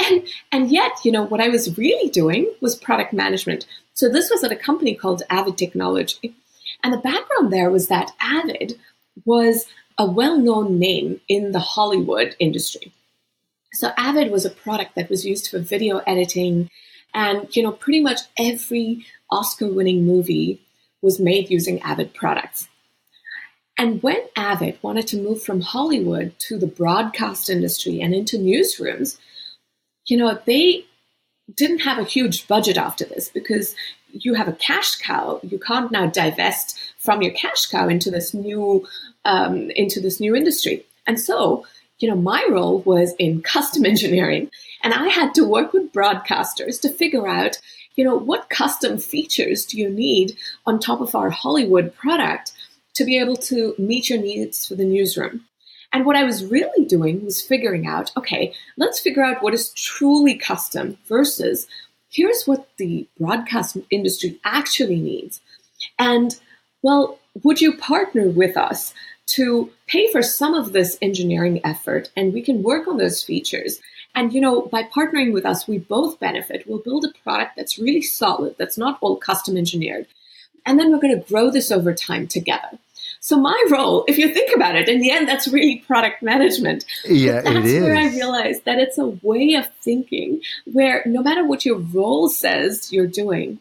And 0.00 0.26
and 0.50 0.70
yet 0.70 0.92
you 1.04 1.12
know 1.12 1.22
what 1.22 1.40
i 1.40 1.48
was 1.48 1.78
really 1.78 2.10
doing 2.10 2.52
was 2.60 2.74
product 2.74 3.12
management 3.12 3.66
so 4.00 4.08
this 4.08 4.30
was 4.30 4.42
at 4.42 4.50
a 4.50 4.56
company 4.56 4.94
called 4.94 5.24
Avid 5.28 5.58
Technology. 5.58 6.34
And 6.82 6.90
the 6.90 6.96
background 6.96 7.52
there 7.52 7.70
was 7.70 7.88
that 7.88 8.12
Avid 8.18 8.80
was 9.26 9.66
a 9.98 10.06
well 10.06 10.38
known 10.38 10.78
name 10.78 11.20
in 11.28 11.52
the 11.52 11.58
Hollywood 11.60 12.34
industry. 12.38 12.94
So 13.74 13.90
Avid 13.98 14.30
was 14.30 14.46
a 14.46 14.50
product 14.50 14.94
that 14.94 15.10
was 15.10 15.26
used 15.26 15.50
for 15.50 15.58
video 15.58 15.98
editing. 16.06 16.70
And, 17.12 17.54
you 17.54 17.62
know, 17.62 17.72
pretty 17.72 18.00
much 18.00 18.20
every 18.38 19.04
Oscar 19.30 19.68
winning 19.68 20.06
movie 20.06 20.62
was 21.02 21.20
made 21.20 21.50
using 21.50 21.82
Avid 21.82 22.14
products. 22.14 22.68
And 23.76 24.02
when 24.02 24.22
Avid 24.34 24.78
wanted 24.80 25.08
to 25.08 25.20
move 25.20 25.42
from 25.42 25.60
Hollywood 25.60 26.38
to 26.48 26.56
the 26.56 26.66
broadcast 26.66 27.50
industry 27.50 28.00
and 28.00 28.14
into 28.14 28.38
newsrooms, 28.38 29.18
you 30.06 30.16
know, 30.16 30.38
they 30.46 30.86
didn't 31.56 31.80
have 31.80 31.98
a 31.98 32.04
huge 32.04 32.46
budget 32.48 32.76
after 32.76 33.04
this 33.04 33.28
because 33.28 33.74
you 34.12 34.34
have 34.34 34.48
a 34.48 34.52
cash 34.52 34.96
cow. 34.96 35.40
You 35.42 35.58
can't 35.58 35.90
now 35.90 36.06
divest 36.06 36.78
from 36.98 37.22
your 37.22 37.32
cash 37.32 37.66
cow 37.66 37.88
into 37.88 38.10
this 38.10 38.34
new 38.34 38.86
um, 39.24 39.70
into 39.70 40.00
this 40.00 40.20
new 40.20 40.34
industry. 40.34 40.84
And 41.06 41.20
so, 41.20 41.66
you 41.98 42.08
know, 42.08 42.16
my 42.16 42.46
role 42.50 42.80
was 42.80 43.14
in 43.18 43.42
custom 43.42 43.84
engineering, 43.84 44.50
and 44.82 44.94
I 44.94 45.08
had 45.08 45.34
to 45.34 45.44
work 45.44 45.72
with 45.72 45.92
broadcasters 45.92 46.80
to 46.82 46.92
figure 46.92 47.28
out, 47.28 47.58
you 47.94 48.04
know, 48.04 48.16
what 48.16 48.50
custom 48.50 48.98
features 48.98 49.64
do 49.66 49.78
you 49.78 49.90
need 49.90 50.36
on 50.66 50.78
top 50.78 51.00
of 51.00 51.14
our 51.14 51.30
Hollywood 51.30 51.94
product 51.94 52.52
to 52.94 53.04
be 53.04 53.18
able 53.18 53.36
to 53.36 53.74
meet 53.78 54.10
your 54.10 54.20
needs 54.20 54.66
for 54.66 54.74
the 54.74 54.84
newsroom. 54.84 55.44
And 55.92 56.06
what 56.06 56.16
I 56.16 56.24
was 56.24 56.44
really 56.44 56.84
doing 56.84 57.24
was 57.24 57.42
figuring 57.42 57.86
out 57.86 58.12
okay, 58.16 58.54
let's 58.76 59.00
figure 59.00 59.24
out 59.24 59.42
what 59.42 59.54
is 59.54 59.72
truly 59.74 60.36
custom 60.36 60.98
versus 61.08 61.66
here's 62.10 62.44
what 62.44 62.68
the 62.76 63.08
broadcast 63.18 63.76
industry 63.90 64.38
actually 64.44 65.00
needs. 65.00 65.40
And, 65.98 66.38
well, 66.82 67.18
would 67.42 67.60
you 67.60 67.76
partner 67.76 68.28
with 68.28 68.56
us 68.56 68.92
to 69.26 69.70
pay 69.86 70.10
for 70.10 70.22
some 70.22 70.54
of 70.54 70.72
this 70.72 70.98
engineering 71.00 71.60
effort 71.64 72.10
and 72.16 72.32
we 72.32 72.42
can 72.42 72.62
work 72.62 72.88
on 72.88 72.96
those 72.96 73.22
features? 73.22 73.80
And, 74.14 74.32
you 74.32 74.40
know, 74.40 74.62
by 74.62 74.82
partnering 74.82 75.32
with 75.32 75.46
us, 75.46 75.68
we 75.68 75.78
both 75.78 76.18
benefit. 76.18 76.64
We'll 76.66 76.78
build 76.78 77.04
a 77.04 77.22
product 77.22 77.52
that's 77.56 77.78
really 77.78 78.02
solid, 78.02 78.56
that's 78.58 78.76
not 78.76 78.98
all 79.00 79.16
custom 79.16 79.56
engineered. 79.56 80.06
And 80.66 80.78
then 80.78 80.90
we're 80.90 81.00
going 81.00 81.16
to 81.18 81.28
grow 81.28 81.50
this 81.50 81.70
over 81.70 81.94
time 81.94 82.26
together. 82.26 82.78
So 83.22 83.38
my 83.38 83.66
role, 83.70 84.04
if 84.08 84.16
you 84.16 84.32
think 84.32 84.50
about 84.56 84.76
it, 84.76 84.88
in 84.88 84.98
the 84.98 85.10
end, 85.10 85.28
that's 85.28 85.46
really 85.46 85.84
product 85.86 86.22
management. 86.22 86.86
Yeah, 87.04 87.42
but 87.42 87.52
that's 87.52 87.66
it 87.66 87.74
is. 87.74 87.82
where 87.82 87.96
I 87.96 88.08
realized 88.08 88.64
that 88.64 88.78
it's 88.78 88.96
a 88.96 89.06
way 89.22 89.54
of 89.54 89.68
thinking 89.82 90.40
where 90.64 91.02
no 91.04 91.22
matter 91.22 91.46
what 91.46 91.66
your 91.66 91.78
role 91.78 92.30
says 92.30 92.90
you're 92.90 93.06
doing, 93.06 93.60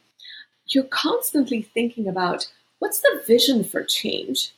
you're 0.68 0.86
constantly 0.86 1.62
thinking 1.62 2.08
about 2.08 2.48
what's 2.80 3.01
the 3.01 3.22
vision 3.28 3.66
for 3.66 3.84
change? 3.84 4.54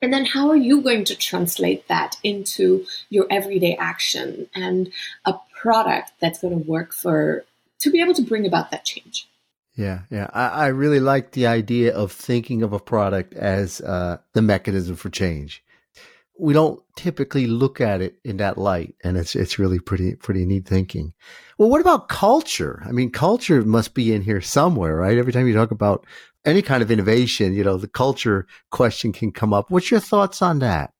And 0.00 0.12
then 0.12 0.24
how 0.24 0.50
are 0.50 0.56
you 0.56 0.82
going 0.82 1.04
to 1.06 1.16
translate 1.16 1.88
that 1.88 2.16
into 2.22 2.86
your 3.10 3.26
everyday 3.28 3.74
action 3.74 4.48
and 4.54 4.92
a 5.24 5.34
product 5.60 6.12
that's 6.20 6.40
going 6.40 6.56
to 6.56 6.70
work 6.70 6.92
for 6.92 7.44
to 7.80 7.90
be 7.90 8.00
able 8.00 8.14
to 8.14 8.22
bring 8.22 8.46
about 8.46 8.70
that 8.70 8.84
change? 8.84 9.28
Yeah, 9.74 10.00
yeah. 10.10 10.28
I, 10.32 10.48
I, 10.48 10.66
really 10.66 11.00
like 11.00 11.32
the 11.32 11.46
idea 11.46 11.94
of 11.94 12.12
thinking 12.12 12.62
of 12.62 12.72
a 12.72 12.78
product 12.78 13.32
as 13.34 13.80
uh, 13.80 14.18
the 14.34 14.42
mechanism 14.42 14.96
for 14.96 15.08
change. 15.08 15.64
we 16.38 16.52
don't 16.52 16.82
typically 16.96 17.46
look 17.46 17.80
at 17.80 18.00
it 18.02 18.18
in 18.24 18.36
that 18.38 18.58
light. 18.58 18.94
And 19.02 19.16
it's, 19.16 19.34
it's 19.34 19.58
really 19.58 19.78
pretty, 19.78 20.14
pretty 20.14 20.44
neat 20.44 20.66
thinking. 20.66 21.14
Well, 21.56 21.70
what 21.70 21.80
about 21.80 22.08
culture? 22.08 22.82
I 22.86 22.92
mean, 22.92 23.10
culture 23.10 23.62
must 23.62 23.94
be 23.94 24.12
in 24.12 24.22
here 24.22 24.40
somewhere, 24.40 24.96
right? 24.96 25.16
Every 25.16 25.32
time 25.32 25.46
you 25.46 25.54
talk 25.54 25.70
about 25.70 26.06
any 26.44 26.60
kind 26.60 26.82
of 26.82 26.90
innovation, 26.90 27.54
you 27.54 27.64
know, 27.64 27.76
the 27.76 27.88
culture 27.88 28.46
question 28.70 29.12
can 29.12 29.32
come 29.32 29.54
up. 29.54 29.70
What's 29.70 29.90
your 29.90 30.00
thoughts 30.00 30.42
on 30.42 30.58
that? 30.58 30.92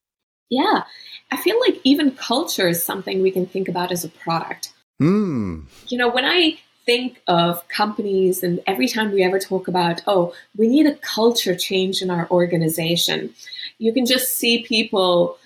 Yeah. 0.49 0.85
I 1.31 1.37
feel 1.37 1.59
like 1.61 1.81
even 1.85 2.13
culture 2.13 2.69
is 2.69 2.83
something 2.83 3.21
we 3.21 3.31
can 3.31 3.47
think 3.47 3.69
about 3.69 3.91
as 3.91 4.05
a 4.05 4.09
product. 4.09 4.73
Mm. 5.01 5.67
You 5.89 5.99
know, 5.99 6.11
when 6.11 6.25
I 6.25 6.59
think 6.85 7.23
of 7.27 7.67
companies 7.69 8.43
and 8.43 8.61
every 8.67 8.89
time 8.89 9.13
we 9.13 9.23
ever 9.23 9.39
talk 9.39 9.69
about, 9.69 10.03
oh, 10.07 10.35
we 10.57 10.69
need 10.69 10.87
a 10.87 10.95
culture 10.97 11.55
change 11.55 12.03
in 12.03 12.11
our 12.11 12.29
organization, 12.31 13.35
you 13.79 13.93
can 13.93 14.07
just 14.07 14.37
see 14.37 14.63
people 14.63 15.39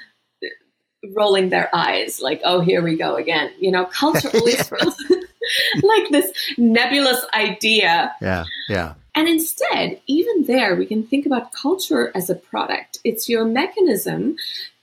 rolling 1.14 1.50
their 1.50 1.74
eyes 1.74 2.20
like, 2.20 2.40
oh, 2.44 2.60
here 2.60 2.82
we 2.82 2.96
go 2.96 3.16
again. 3.16 3.52
You 3.60 3.70
know, 3.70 3.84
culture 3.86 4.30
always 4.34 4.68
feels 4.68 4.96
like 5.82 6.08
this 6.10 6.32
nebulous 6.58 7.24
idea. 7.34 8.14
Yeah, 8.20 8.44
yeah. 8.68 8.94
And 9.14 9.28
instead, 9.28 10.00
even 10.06 10.44
there, 10.44 10.76
we 10.76 10.84
can 10.84 11.02
think 11.02 11.24
about 11.24 11.52
culture 11.52 12.12
as 12.14 12.28
a 12.28 12.34
product. 12.34 12.98
It's 13.02 13.28
your 13.28 13.44
mechanism 13.46 14.36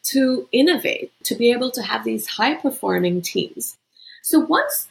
to 0.06 0.48
innovate, 0.52 1.12
to 1.24 1.36
be 1.36 1.52
able 1.52 1.72
to 1.72 1.84
have 1.84 2.04
these 2.04 2.28
high 2.28 2.56
performing 2.56 3.22
teams. 3.22 3.78
So 4.24 4.40
once 4.40 4.88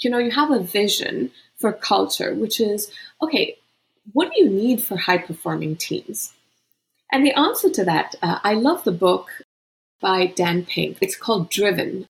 you 0.00 0.10
know 0.10 0.18
you 0.18 0.30
have 0.30 0.50
a 0.50 0.60
vision 0.60 1.30
for 1.56 1.72
culture, 1.72 2.34
which 2.34 2.60
is 2.60 2.90
okay, 3.22 3.56
what 4.12 4.30
do 4.32 4.42
you 4.42 4.48
need 4.48 4.82
for 4.82 4.96
high 4.96 5.18
performing 5.18 5.76
teams? 5.76 6.32
And 7.12 7.24
the 7.24 7.38
answer 7.38 7.70
to 7.70 7.84
that, 7.84 8.14
uh, 8.22 8.40
I 8.42 8.54
love 8.54 8.84
the 8.84 8.92
book 8.92 9.28
by 10.00 10.26
Dan 10.26 10.64
Pink. 10.64 10.98
It's 11.00 11.16
called 11.16 11.50
Driven. 11.50 12.06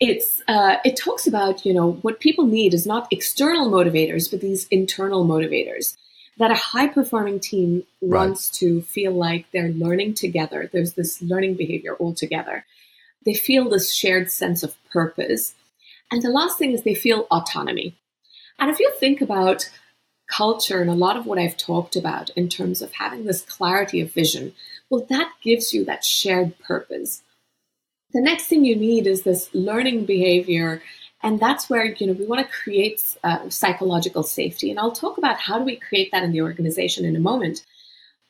It's 0.00 0.42
uh, 0.48 0.76
it 0.84 0.96
talks 0.96 1.26
about 1.26 1.64
you 1.64 1.72
know 1.72 1.92
what 2.02 2.20
people 2.20 2.46
need 2.46 2.74
is 2.74 2.86
not 2.86 3.08
external 3.10 3.70
motivators, 3.70 4.30
but 4.30 4.40
these 4.40 4.66
internal 4.68 5.24
motivators 5.24 5.96
that 6.38 6.50
a 6.50 6.54
high 6.54 6.88
performing 6.88 7.38
team 7.38 7.84
right. 8.02 8.18
wants 8.26 8.50
to 8.50 8.82
feel 8.82 9.12
like 9.12 9.46
they're 9.52 9.68
learning 9.68 10.14
together. 10.14 10.68
There's 10.72 10.94
this 10.94 11.22
learning 11.22 11.54
behavior 11.54 11.94
all 11.94 12.12
together. 12.12 12.64
They 13.24 13.34
feel 13.34 13.68
this 13.68 13.94
shared 13.94 14.30
sense 14.30 14.62
of 14.62 14.74
purpose. 14.90 15.54
And 16.14 16.22
the 16.22 16.28
last 16.28 16.58
thing 16.58 16.70
is 16.70 16.84
they 16.84 16.94
feel 16.94 17.26
autonomy. 17.28 17.96
And 18.60 18.70
if 18.70 18.78
you 18.78 18.88
think 19.00 19.20
about 19.20 19.68
culture 20.30 20.80
and 20.80 20.88
a 20.88 20.94
lot 20.94 21.16
of 21.16 21.26
what 21.26 21.40
I've 21.40 21.56
talked 21.56 21.96
about 21.96 22.30
in 22.36 22.48
terms 22.48 22.80
of 22.80 22.92
having 22.92 23.24
this 23.24 23.42
clarity 23.42 24.00
of 24.00 24.12
vision, 24.12 24.54
well, 24.88 25.04
that 25.10 25.32
gives 25.42 25.74
you 25.74 25.84
that 25.86 26.04
shared 26.04 26.56
purpose. 26.60 27.24
The 28.12 28.20
next 28.20 28.46
thing 28.46 28.64
you 28.64 28.76
need 28.76 29.08
is 29.08 29.22
this 29.22 29.50
learning 29.52 30.04
behavior 30.04 30.82
and 31.24 31.40
that's 31.40 31.68
where 31.68 31.86
you 31.86 32.06
know 32.06 32.12
we 32.12 32.26
want 32.26 32.46
to 32.46 32.56
create 32.62 33.16
uh, 33.24 33.48
psychological 33.48 34.22
safety 34.22 34.70
and 34.70 34.78
i'll 34.78 34.92
talk 34.92 35.16
about 35.16 35.40
how 35.40 35.58
do 35.58 35.64
we 35.64 35.76
create 35.76 36.10
that 36.12 36.22
in 36.22 36.32
the 36.32 36.42
organization 36.42 37.06
in 37.06 37.16
a 37.16 37.20
moment 37.20 37.64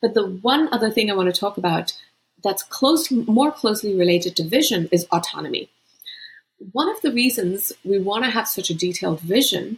but 0.01 0.13
the 0.13 0.27
one 0.27 0.69
other 0.71 0.89
thing 0.89 1.11
i 1.11 1.13
want 1.13 1.27
to 1.33 1.37
talk 1.37 1.57
about 1.57 1.91
that's 2.41 2.63
close 2.63 3.11
more 3.11 3.51
closely 3.51 3.93
related 3.95 4.33
to 4.35 4.43
vision 4.45 4.87
is 4.93 5.05
autonomy 5.11 5.69
one 6.71 6.89
of 6.89 7.01
the 7.01 7.11
reasons 7.11 7.73
we 7.83 7.99
want 7.99 8.23
to 8.23 8.29
have 8.29 8.47
such 8.47 8.69
a 8.69 8.75
detailed 8.75 9.19
vision 9.21 9.77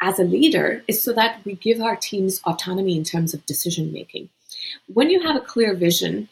as 0.00 0.18
a 0.18 0.24
leader 0.24 0.82
is 0.86 1.02
so 1.02 1.12
that 1.12 1.44
we 1.44 1.54
give 1.54 1.80
our 1.80 1.96
teams 1.96 2.40
autonomy 2.44 2.96
in 2.96 3.04
terms 3.04 3.34
of 3.34 3.46
decision 3.46 3.92
making 3.92 4.28
when 4.86 5.10
you 5.10 5.20
have 5.20 5.36
a 5.36 5.40
clear 5.40 5.74
vision 5.74 6.28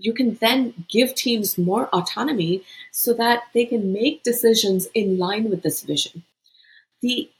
you 0.00 0.14
can 0.14 0.34
then 0.40 0.72
give 0.88 1.14
teams 1.14 1.58
more 1.58 1.88
autonomy 1.94 2.62
so 2.90 3.12
that 3.14 3.42
they 3.52 3.66
can 3.66 3.92
make 3.92 4.22
decisions 4.22 4.88
in 4.94 5.18
line 5.18 5.50
with 5.50 5.62
this 5.62 5.82
vision. 5.82 6.24
The 7.02 7.30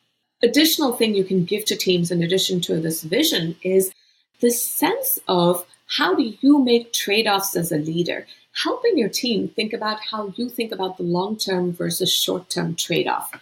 additional 0.42 0.92
thing 0.92 1.14
you 1.14 1.24
can 1.24 1.44
give 1.44 1.64
to 1.66 1.76
teams 1.76 2.10
in 2.10 2.22
addition 2.22 2.60
to 2.62 2.80
this 2.80 3.02
vision 3.02 3.56
is 3.62 3.92
this 4.40 4.62
sense 4.62 5.18
of 5.26 5.66
how 5.86 6.14
do 6.14 6.34
you 6.40 6.62
make 6.62 6.92
trade 6.92 7.26
offs 7.26 7.56
as 7.56 7.72
a 7.72 7.78
leader, 7.78 8.26
helping 8.52 8.98
your 8.98 9.08
team 9.08 9.48
think 9.48 9.72
about 9.72 10.00
how 10.00 10.32
you 10.36 10.48
think 10.48 10.72
about 10.72 10.96
the 10.96 11.02
long 11.02 11.36
term 11.36 11.72
versus 11.72 12.12
short 12.12 12.50
term 12.50 12.74
trade 12.74 13.06
off. 13.06 13.32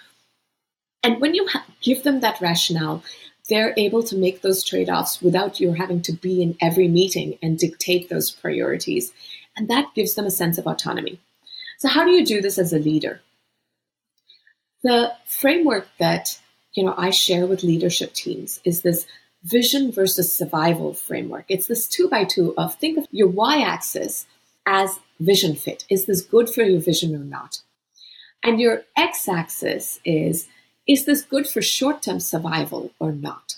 And 1.03 1.21
when 1.21 1.35
you 1.35 1.49
give 1.81 2.03
them 2.03 2.21
that 2.21 2.41
rationale, 2.41 3.03
they're 3.49 3.75
able 3.77 4.03
to 4.03 4.17
make 4.17 4.43
those 4.43 4.63
trade 4.63 4.91
offs 4.91 5.23
without 5.23 5.59
you 5.59 5.73
having 5.73 6.03
to 6.03 6.13
be 6.13 6.43
in 6.43 6.57
every 6.61 6.89
meeting 6.89 7.39
and 7.43 7.59
dictate 7.59 8.09
those 8.09 8.31
priorities. 8.31 9.13
And 9.57 9.69
that 9.69 9.95
gives 9.95 10.15
them 10.15 10.27
a 10.27 10.31
sense 10.31 10.59
of 10.59 10.67
autonomy. 10.67 11.19
So, 11.79 11.89
how 11.89 12.05
do 12.05 12.11
you 12.11 12.25
do 12.25 12.41
this 12.41 12.59
as 12.59 12.73
a 12.73 12.79
leader? 12.79 13.21
The 14.83 15.13
framework 15.27 15.89
that 15.99 16.39
you 16.73 16.85
know 16.85 16.95
I 16.97 17.11
share 17.11 17.47
with 17.47 17.63
leadership 17.63 18.13
teams 18.13 18.61
is 18.65 18.83
this 18.83 19.07
vision 19.45 19.93
versus 19.93 20.35
survival 20.37 20.93
framework. 20.93 21.47
It's 21.49 21.67
this 21.67 21.89
two 21.89 22.09
by 22.09 22.25
two 22.25 22.55
of 22.59 22.75
think 22.77 22.99
of 22.99 23.07
your 23.11 23.29
y 23.29 23.63
axis 23.63 24.27
as 24.69 25.01
vision 25.19 25.57
fit. 25.57 25.85
Is 25.89 26.05
this 26.05 26.21
good 26.21 26.51
for 26.51 26.63
your 26.63 26.81
vision 26.81 27.15
or 27.17 27.25
not? 27.25 27.63
And 28.45 28.61
your 28.61 28.83
x 28.97 29.29
axis 29.29 29.99
is 30.05 30.47
is 30.87 31.05
this 31.05 31.23
good 31.23 31.47
for 31.47 31.61
short 31.61 32.03
term 32.03 32.21
survival 32.21 32.93
or 33.01 33.13
not? 33.13 33.57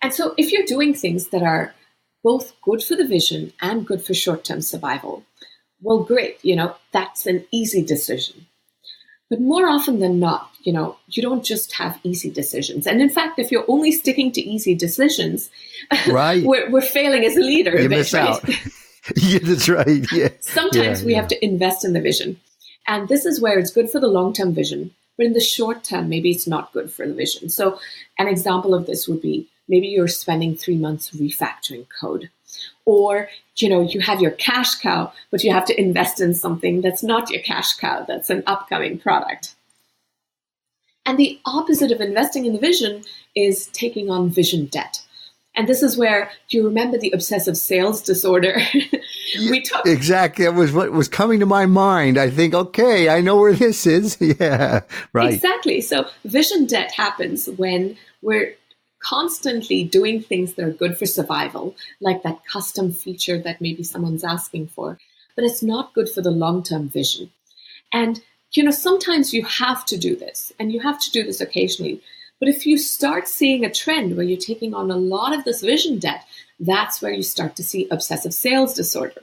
And 0.00 0.14
so, 0.14 0.34
if 0.38 0.52
you're 0.52 0.64
doing 0.64 0.94
things 0.94 1.28
that 1.28 1.42
are 1.42 1.74
both 2.24 2.54
good 2.62 2.82
for 2.82 2.96
the 2.96 3.06
vision 3.06 3.52
and 3.60 3.86
good 3.86 4.02
for 4.04 4.14
short 4.14 4.44
term 4.44 4.62
survival, 4.62 5.24
well, 5.80 6.04
great, 6.04 6.38
you 6.42 6.56
know, 6.56 6.76
that's 6.92 7.26
an 7.26 7.44
easy 7.50 7.82
decision. 7.84 8.46
But 9.28 9.40
more 9.40 9.66
often 9.66 9.98
than 9.98 10.20
not, 10.20 10.50
you 10.62 10.72
know, 10.72 10.98
you 11.08 11.22
don't 11.22 11.44
just 11.44 11.72
have 11.74 11.98
easy 12.02 12.30
decisions. 12.30 12.86
And 12.86 13.00
in 13.00 13.08
fact, 13.08 13.38
if 13.38 13.50
you're 13.50 13.64
only 13.66 13.90
sticking 13.90 14.30
to 14.32 14.40
easy 14.40 14.74
decisions, 14.74 15.50
right. 16.08 16.44
we're, 16.44 16.70
we're 16.70 16.82
failing 16.82 17.24
as 17.24 17.36
a 17.36 17.40
leader. 17.40 17.80
You 17.80 17.88
miss 17.88 18.14
out. 18.14 18.44
yeah, 19.16 19.38
that's 19.42 19.68
right. 19.68 20.06
Yeah. 20.12 20.28
Sometimes 20.40 21.00
yeah, 21.00 21.06
we 21.06 21.12
yeah. 21.12 21.20
have 21.20 21.28
to 21.28 21.44
invest 21.44 21.84
in 21.84 21.92
the 21.92 22.00
vision. 22.00 22.40
And 22.86 23.08
this 23.08 23.24
is 23.24 23.40
where 23.40 23.58
it's 23.58 23.70
good 23.70 23.90
for 23.90 24.00
the 24.00 24.08
long 24.08 24.32
term 24.32 24.54
vision 24.54 24.92
but 25.16 25.26
in 25.26 25.32
the 25.32 25.40
short 25.40 25.84
term, 25.84 26.08
maybe 26.08 26.30
it's 26.30 26.46
not 26.46 26.72
good 26.72 26.90
for 26.90 27.06
the 27.06 27.14
vision. 27.14 27.48
So, 27.48 27.78
an 28.18 28.28
example 28.28 28.74
of 28.74 28.86
this 28.86 29.06
would 29.06 29.20
be 29.20 29.48
maybe 29.68 29.88
you're 29.88 30.08
spending 30.08 30.56
three 30.56 30.76
months 30.76 31.10
refactoring 31.10 31.86
code. 32.00 32.30
Or, 32.84 33.28
you 33.56 33.68
know, 33.68 33.80
you 33.80 34.00
have 34.00 34.20
your 34.20 34.32
cash 34.32 34.74
cow, 34.76 35.12
but 35.30 35.42
you 35.42 35.52
have 35.52 35.64
to 35.66 35.80
invest 35.80 36.20
in 36.20 36.34
something 36.34 36.80
that's 36.80 37.02
not 37.02 37.30
your 37.30 37.40
cash 37.42 37.74
cow, 37.74 38.04
that's 38.06 38.30
an 38.30 38.42
upcoming 38.46 38.98
product. 38.98 39.54
And 41.06 41.18
the 41.18 41.38
opposite 41.44 41.92
of 41.92 42.00
investing 42.00 42.44
in 42.44 42.52
the 42.52 42.58
vision 42.58 43.04
is 43.34 43.66
taking 43.68 44.10
on 44.10 44.30
vision 44.30 44.66
debt. 44.66 45.02
And 45.54 45.68
this 45.68 45.82
is 45.82 45.98
where 45.98 46.30
do 46.48 46.56
you 46.56 46.64
remember 46.64 46.96
the 46.96 47.10
obsessive 47.10 47.58
sales 47.58 48.02
disorder? 48.02 48.58
we 49.50 49.60
took 49.60 49.84
exactly. 49.86 50.46
That 50.46 50.54
was 50.54 50.72
what 50.72 50.92
was 50.92 51.08
coming 51.08 51.40
to 51.40 51.46
my 51.46 51.66
mind. 51.66 52.18
I 52.18 52.30
think, 52.30 52.54
okay, 52.54 53.10
I 53.10 53.20
know 53.20 53.36
where 53.36 53.52
this 53.52 53.86
is. 53.86 54.16
yeah, 54.20 54.80
right. 55.12 55.34
Exactly. 55.34 55.82
So 55.82 56.06
vision 56.24 56.64
debt 56.66 56.92
happens 56.92 57.48
when 57.48 57.98
we're 58.22 58.54
constantly 59.02 59.84
doing 59.84 60.22
things 60.22 60.54
that 60.54 60.64
are 60.64 60.70
good 60.70 60.96
for 60.96 61.06
survival, 61.06 61.74
like 62.00 62.22
that 62.22 62.46
custom 62.46 62.92
feature 62.92 63.38
that 63.38 63.60
maybe 63.60 63.82
someone's 63.82 64.24
asking 64.24 64.68
for, 64.68 64.98
but 65.34 65.44
it's 65.44 65.62
not 65.62 65.92
good 65.92 66.08
for 66.08 66.22
the 66.22 66.30
long 66.30 66.62
term 66.62 66.88
vision. 66.88 67.30
And 67.92 68.22
you 68.52 68.62
know, 68.62 68.70
sometimes 68.70 69.32
you 69.32 69.44
have 69.44 69.84
to 69.86 69.96
do 69.96 70.14
this, 70.14 70.52
and 70.58 70.72
you 70.72 70.80
have 70.80 70.98
to 71.00 71.10
do 71.10 71.24
this 71.24 71.40
occasionally 71.40 72.00
but 72.42 72.48
if 72.48 72.66
you 72.66 72.76
start 72.76 73.28
seeing 73.28 73.64
a 73.64 73.70
trend 73.70 74.16
where 74.16 74.26
you're 74.26 74.36
taking 74.36 74.74
on 74.74 74.90
a 74.90 74.96
lot 74.96 75.32
of 75.32 75.44
this 75.44 75.60
vision 75.60 76.00
debt, 76.00 76.24
that's 76.58 77.00
where 77.00 77.12
you 77.12 77.22
start 77.22 77.54
to 77.54 77.62
see 77.62 77.86
obsessive 77.88 78.34
sales 78.34 78.74
disorder. 78.74 79.22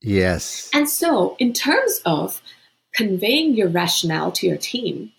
Yes. 0.00 0.70
And 0.72 0.88
so, 0.88 1.34
in 1.40 1.52
terms 1.52 2.00
of 2.06 2.40
conveying 2.94 3.56
your 3.56 3.68
rationale 3.68 4.30
to 4.30 4.46
your 4.46 4.56
team, 4.56 5.10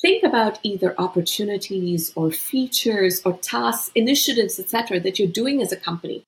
think 0.00 0.24
about 0.24 0.58
either 0.62 0.94
opportunities 0.96 2.10
or 2.16 2.30
features 2.30 3.20
or 3.26 3.36
tasks, 3.36 3.90
initiatives, 3.94 4.58
etc., 4.58 4.98
that 5.00 5.18
you're 5.18 5.28
doing 5.28 5.60
as 5.60 5.72
a 5.72 5.76
company. 5.76 6.24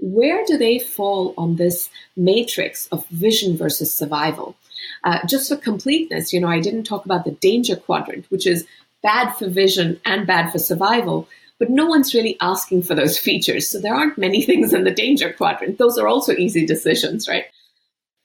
Where 0.00 0.44
do 0.46 0.58
they 0.58 0.80
fall 0.80 1.32
on 1.38 1.54
this 1.54 1.90
matrix 2.16 2.88
of 2.88 3.06
vision 3.06 3.56
versus 3.56 3.94
survival? 3.94 4.56
Uh, 5.04 5.24
just 5.26 5.48
for 5.48 5.56
completeness, 5.56 6.32
you 6.32 6.40
know, 6.40 6.48
I 6.48 6.58
didn't 6.58 6.84
talk 6.84 7.04
about 7.04 7.24
the 7.24 7.32
danger 7.32 7.76
quadrant, 7.76 8.26
which 8.30 8.48
is 8.48 8.66
bad 9.02 9.32
for 9.32 9.48
vision 9.48 10.00
and 10.04 10.26
bad 10.26 10.50
for 10.50 10.58
survival, 10.58 11.28
but 11.58 11.70
no 11.70 11.86
one's 11.86 12.14
really 12.14 12.36
asking 12.40 12.82
for 12.82 12.94
those 12.94 13.18
features. 13.18 13.68
So 13.68 13.80
there 13.80 13.94
aren't 13.94 14.18
many 14.18 14.42
things 14.46 14.72
in 14.72 14.84
the 14.84 14.90
danger 14.90 15.32
quadrant. 15.32 15.78
Those 15.78 15.98
are 15.98 16.08
also 16.08 16.32
easy 16.32 16.66
decisions, 16.66 17.28
right? 17.28 17.44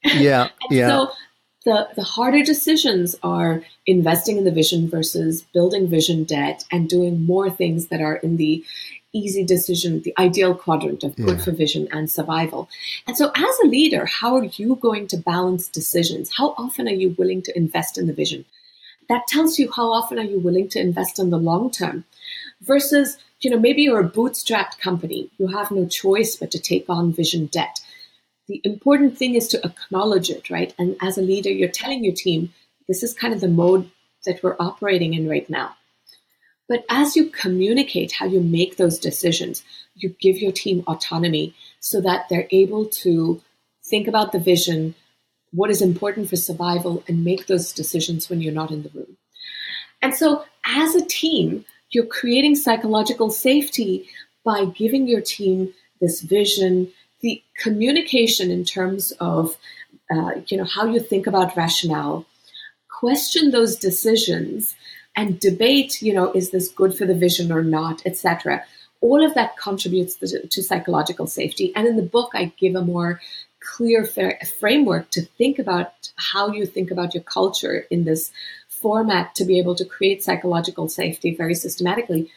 Yeah. 0.03 0.49
yeah. 0.69 0.87
So 0.89 1.11
The, 1.65 1.89
the 1.95 2.03
harder 2.03 2.43
decisions 2.43 3.15
are 3.23 3.63
investing 3.87 4.37
in 4.37 4.43
the 4.43 4.51
vision 4.51 4.89
versus 4.89 5.43
building 5.53 5.87
vision 5.87 6.23
debt 6.23 6.63
and 6.71 6.87
doing 6.87 7.25
more 7.25 7.49
things 7.49 7.87
that 7.87 8.01
are 8.01 8.17
in 8.17 8.37
the 8.37 8.63
easy 9.15 9.43
decision, 9.43 10.01
the 10.01 10.13
ideal 10.19 10.53
quadrant 10.53 11.03
of 11.03 11.15
good 11.15 11.37
yeah. 11.37 11.43
for 11.43 11.51
vision 11.51 11.87
and 11.91 12.11
survival. 12.11 12.69
And 13.07 13.17
so, 13.17 13.31
as 13.35 13.59
a 13.63 13.67
leader, 13.67 14.05
how 14.05 14.35
are 14.35 14.43
you 14.43 14.75
going 14.75 15.07
to 15.07 15.17
balance 15.17 15.67
decisions? 15.67 16.31
How 16.37 16.53
often 16.57 16.87
are 16.87 16.91
you 16.91 17.15
willing 17.17 17.41
to 17.43 17.57
invest 17.57 17.97
in 17.97 18.07
the 18.07 18.13
vision? 18.13 18.45
That 19.09 19.27
tells 19.27 19.59
you 19.59 19.71
how 19.71 19.91
often 19.91 20.17
are 20.19 20.23
you 20.23 20.39
willing 20.39 20.69
to 20.69 20.79
invest 20.79 21.19
in 21.19 21.29
the 21.29 21.37
long 21.37 21.69
term 21.71 22.05
versus, 22.61 23.17
you 23.39 23.49
know, 23.49 23.59
maybe 23.59 23.83
you're 23.83 23.99
a 23.99 24.09
bootstrapped 24.09 24.79
company. 24.79 25.29
You 25.37 25.47
have 25.47 25.71
no 25.71 25.85
choice 25.85 26.35
but 26.35 26.51
to 26.51 26.59
take 26.59 26.85
on 26.89 27.13
vision 27.13 27.47
debt. 27.47 27.79
The 28.47 28.61
important 28.63 29.17
thing 29.17 29.35
is 29.35 29.47
to 29.49 29.65
acknowledge 29.65 30.29
it, 30.29 30.49
right? 30.49 30.73
And 30.77 30.95
as 31.01 31.17
a 31.17 31.21
leader, 31.21 31.49
you're 31.49 31.69
telling 31.69 32.03
your 32.03 32.13
team, 32.13 32.53
this 32.87 33.03
is 33.03 33.13
kind 33.13 33.33
of 33.33 33.41
the 33.41 33.47
mode 33.47 33.89
that 34.25 34.41
we're 34.43 34.55
operating 34.59 35.13
in 35.13 35.27
right 35.29 35.49
now. 35.49 35.75
But 36.67 36.83
as 36.89 37.15
you 37.15 37.29
communicate 37.29 38.13
how 38.13 38.25
you 38.25 38.39
make 38.39 38.77
those 38.77 38.97
decisions, 38.97 39.63
you 39.95 40.15
give 40.19 40.37
your 40.37 40.51
team 40.51 40.83
autonomy 40.87 41.53
so 41.79 42.01
that 42.01 42.27
they're 42.29 42.47
able 42.51 42.85
to 42.85 43.41
think 43.83 44.07
about 44.07 44.31
the 44.31 44.39
vision, 44.39 44.95
what 45.51 45.69
is 45.69 45.81
important 45.81 46.29
for 46.29 46.35
survival, 46.35 47.03
and 47.07 47.23
make 47.23 47.47
those 47.47 47.71
decisions 47.71 48.29
when 48.29 48.41
you're 48.41 48.53
not 48.53 48.71
in 48.71 48.83
the 48.83 48.89
room. 48.89 49.17
And 50.01 50.13
so, 50.13 50.45
as 50.65 50.95
a 50.95 51.05
team, 51.05 51.65
you're 51.89 52.05
creating 52.05 52.55
psychological 52.55 53.29
safety 53.29 54.07
by 54.43 54.65
giving 54.65 55.07
your 55.07 55.21
team 55.21 55.73
this 56.01 56.21
vision, 56.21 56.91
the 57.21 57.41
communication 57.57 58.51
in 58.51 58.63
terms 58.63 59.11
of 59.19 59.57
uh, 60.11 60.31
you 60.47 60.57
know 60.57 60.65
how 60.65 60.85
you 60.85 60.99
think 60.99 61.25
about 61.25 61.55
rationale, 61.57 62.25
question 62.89 63.51
those 63.51 63.75
decisions 63.75 64.75
and 65.15 65.39
debate, 65.39 66.01
you 66.01 66.13
know, 66.13 66.31
is 66.33 66.51
this 66.51 66.69
good 66.69 66.95
for 66.95 67.05
the 67.05 67.15
vision 67.15 67.51
or 67.51 67.63
not, 67.63 68.01
etc. 68.05 68.63
All 69.01 69.23
of 69.25 69.33
that 69.35 69.57
contributes 69.57 70.15
to, 70.15 70.47
to, 70.47 70.63
psychological 70.63 71.27
safety. 71.27 71.71
And 71.75 71.87
in 71.87 71.95
the 71.95 72.03
book, 72.03 72.31
I 72.33 72.51
give 72.57 72.75
a 72.75 72.81
more 72.81 73.21
clear 73.65 74.05
framework 74.59 75.09
to 75.11 75.21
think 75.21 75.59
about 75.59 76.11
how 76.17 76.51
you 76.51 76.65
think 76.65 76.91
about 76.91 77.13
your 77.13 77.23
culture 77.23 77.85
in 77.89 78.05
this 78.05 78.31
format 78.69 79.33
to 79.35 79.45
be 79.45 79.59
able 79.59 79.75
to 79.75 79.85
create 79.85 80.23
psychological 80.23 80.87
safety 80.87 81.35
very 81.35 81.55
systematically. 81.55 82.31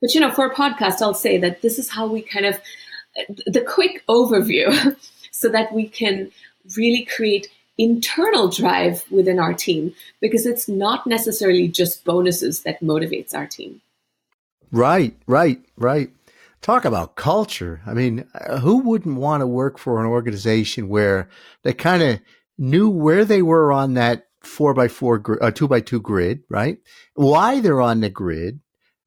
But, 0.00 0.14
you 0.14 0.20
know, 0.20 0.30
for 0.30 0.46
a 0.46 0.54
podcast, 0.54 1.00
I'll 1.00 1.14
say 1.14 1.38
that 1.38 1.62
this 1.62 1.78
is 1.78 1.90
how 1.90 2.06
we 2.06 2.22
kind 2.22 2.46
of, 2.46 2.60
the 3.46 3.62
quick 3.62 4.04
overview 4.06 4.96
so 5.30 5.48
that 5.48 5.72
we 5.72 5.88
can 5.88 6.30
really 6.76 7.04
create 7.04 7.48
internal 7.78 8.48
drive 8.48 9.04
within 9.10 9.38
our 9.38 9.52
team 9.52 9.94
because 10.20 10.46
it's 10.46 10.68
not 10.68 11.06
necessarily 11.06 11.68
just 11.68 12.04
bonuses 12.04 12.62
that 12.62 12.80
motivates 12.80 13.34
our 13.34 13.46
team. 13.46 13.80
Right, 14.70 15.16
right, 15.26 15.60
right. 15.76 16.10
Talk 16.64 16.86
about 16.86 17.14
culture. 17.14 17.82
I 17.84 17.92
mean, 17.92 18.26
uh, 18.34 18.58
who 18.58 18.78
wouldn't 18.78 19.18
want 19.18 19.42
to 19.42 19.46
work 19.46 19.76
for 19.76 20.00
an 20.00 20.06
organization 20.06 20.88
where 20.88 21.28
they 21.62 21.74
kind 21.74 22.02
of 22.02 22.20
knew 22.56 22.88
where 22.88 23.26
they 23.26 23.42
were 23.42 23.70
on 23.70 23.92
that 23.94 24.28
four 24.42 24.72
by 24.72 24.88
four, 24.88 25.22
uh, 25.42 25.50
two 25.50 25.68
by 25.68 25.82
two 25.82 26.00
grid, 26.00 26.40
right? 26.48 26.78
Why 27.16 27.60
they're 27.60 27.82
on 27.82 28.00
the 28.00 28.08
grid, 28.08 28.60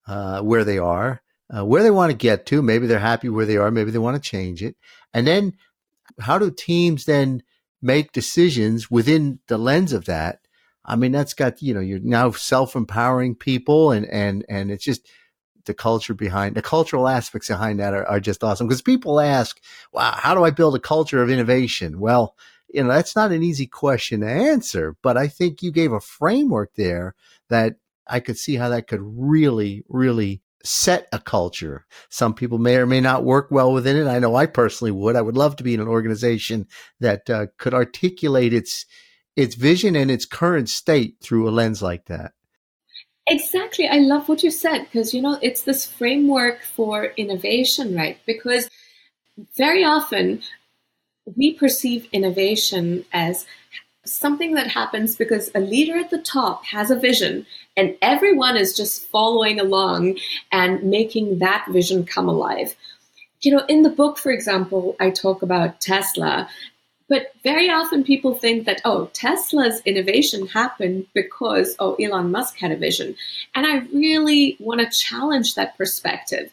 uh, 0.07 0.41
where 0.41 0.63
they 0.63 0.77
are, 0.77 1.23
uh, 1.51 1.65
where 1.65 1.81
they 1.81 1.89
want 1.89 2.11
to 2.11 2.15
get 2.15 2.45
to. 2.45 2.61
Maybe 2.61 2.85
they're 2.85 2.99
happy 2.99 3.27
where 3.27 3.47
they 3.47 3.57
are. 3.57 3.71
Maybe 3.71 3.89
they 3.89 3.97
want 3.97 4.21
to 4.21 4.29
change 4.29 4.61
it. 4.61 4.75
And 5.11 5.25
then 5.25 5.53
how 6.19 6.37
do 6.37 6.51
teams 6.51 7.05
then 7.05 7.41
make 7.81 8.11
decisions 8.11 8.91
within 8.91 9.39
the 9.47 9.57
lens 9.57 9.93
of 9.93 10.05
that. 10.05 10.41
I 10.85 10.95
mean, 10.95 11.11
that's 11.11 11.33
got, 11.33 11.59
you 11.63 11.73
know, 11.73 11.79
you're 11.79 12.01
now 12.03 12.29
self 12.29 12.75
empowering 12.75 13.33
people 13.33 13.93
and, 13.93 14.05
and, 14.05 14.45
and 14.47 14.69
it's 14.69 14.83
just 14.85 15.09
the 15.67 15.73
culture 15.73 16.13
behind 16.13 16.55
the 16.55 16.61
cultural 16.61 17.07
aspects 17.07 17.47
behind 17.47 17.79
that 17.79 17.93
are, 17.93 18.05
are 18.05 18.19
just 18.19 18.43
awesome 18.43 18.67
because 18.67 18.81
people 18.81 19.19
ask, 19.19 19.61
wow, 19.93 20.11
how 20.15 20.33
do 20.33 20.43
I 20.43 20.49
build 20.49 20.75
a 20.75 20.79
culture 20.79 21.21
of 21.21 21.29
innovation? 21.29 21.99
Well, 21.99 22.35
you 22.73 22.83
know, 22.83 22.89
that's 22.89 23.15
not 23.15 23.31
an 23.31 23.43
easy 23.43 23.67
question 23.67 24.21
to 24.21 24.27
answer, 24.27 24.97
but 25.01 25.17
I 25.17 25.27
think 25.27 25.61
you 25.61 25.71
gave 25.71 25.91
a 25.91 25.99
framework 25.99 26.73
there 26.75 27.15
that 27.49 27.75
I 28.07 28.19
could 28.19 28.37
see 28.37 28.55
how 28.55 28.69
that 28.69 28.87
could 28.87 29.01
really, 29.01 29.83
really 29.87 30.41
set 30.63 31.07
a 31.11 31.19
culture. 31.19 31.85
Some 32.09 32.33
people 32.33 32.57
may 32.57 32.77
or 32.77 32.85
may 32.85 32.99
not 32.99 33.23
work 33.23 33.49
well 33.51 33.71
within 33.71 33.95
it. 33.95 34.07
I 34.07 34.19
know 34.19 34.35
I 34.35 34.45
personally 34.45 34.91
would. 34.91 35.15
I 35.15 35.21
would 35.21 35.37
love 35.37 35.55
to 35.57 35.63
be 35.63 35.73
in 35.73 35.79
an 35.79 35.87
organization 35.87 36.67
that 36.99 37.29
uh, 37.29 37.47
could 37.57 37.73
articulate 37.73 38.53
its 38.53 38.85
its 39.35 39.53
vision 39.53 39.95
and 39.95 40.09
its 40.09 40.25
current 40.25 40.67
state 40.67 41.17
through 41.21 41.47
a 41.47 41.51
lens 41.51 41.81
like 41.81 42.05
that. 42.05 42.31
Exactly. 43.27 43.87
I 43.87 43.97
love 43.97 44.29
what 44.29 44.43
you 44.43 44.51
said 44.51 44.83
because 44.83 45.13
you 45.13 45.21
know 45.21 45.37
it's 45.41 45.61
this 45.63 45.85
framework 45.85 46.61
for 46.63 47.05
innovation, 47.17 47.95
right? 47.95 48.17
Because 48.25 48.69
very 49.57 49.83
often 49.83 50.41
we 51.37 51.53
perceive 51.53 52.07
innovation 52.13 53.05
as 53.13 53.45
something 54.05 54.53
that 54.55 54.67
happens 54.67 55.15
because 55.17 55.51
a 55.55 55.61
leader 55.61 55.97
at 55.97 56.11
the 56.11 56.19
top 56.19 56.65
has 56.65 56.91
a 56.91 56.99
vision 56.99 57.45
and 57.77 57.97
everyone 58.01 58.57
is 58.57 58.75
just 58.77 59.07
following 59.09 59.59
along 59.59 60.17
and 60.51 60.83
making 60.83 61.39
that 61.39 61.65
vision 61.71 62.05
come 62.05 62.29
alive. 62.29 62.75
You 63.41 63.55
know, 63.55 63.65
in 63.67 63.83
the 63.83 63.89
book, 63.89 64.17
for 64.17 64.31
example, 64.31 64.95
I 64.99 65.11
talk 65.11 65.41
about 65.41 65.81
Tesla, 65.81 66.49
but 67.09 67.31
very 67.43 67.69
often 67.69 68.03
people 68.03 68.33
think 68.33 68.65
that, 68.65 68.81
oh, 68.83 69.09
Tesla's 69.13 69.81
innovation 69.85 70.47
happened 70.47 71.07
because, 71.13 71.75
oh, 71.79 71.95
Elon 71.95 72.31
Musk 72.31 72.57
had 72.57 72.71
a 72.71 72.77
vision. 72.77 73.15
And 73.55 73.65
I 73.65 73.77
really 73.93 74.57
want 74.59 74.81
to 74.81 74.89
challenge 74.89 75.55
that 75.55 75.77
perspective. 75.77 76.51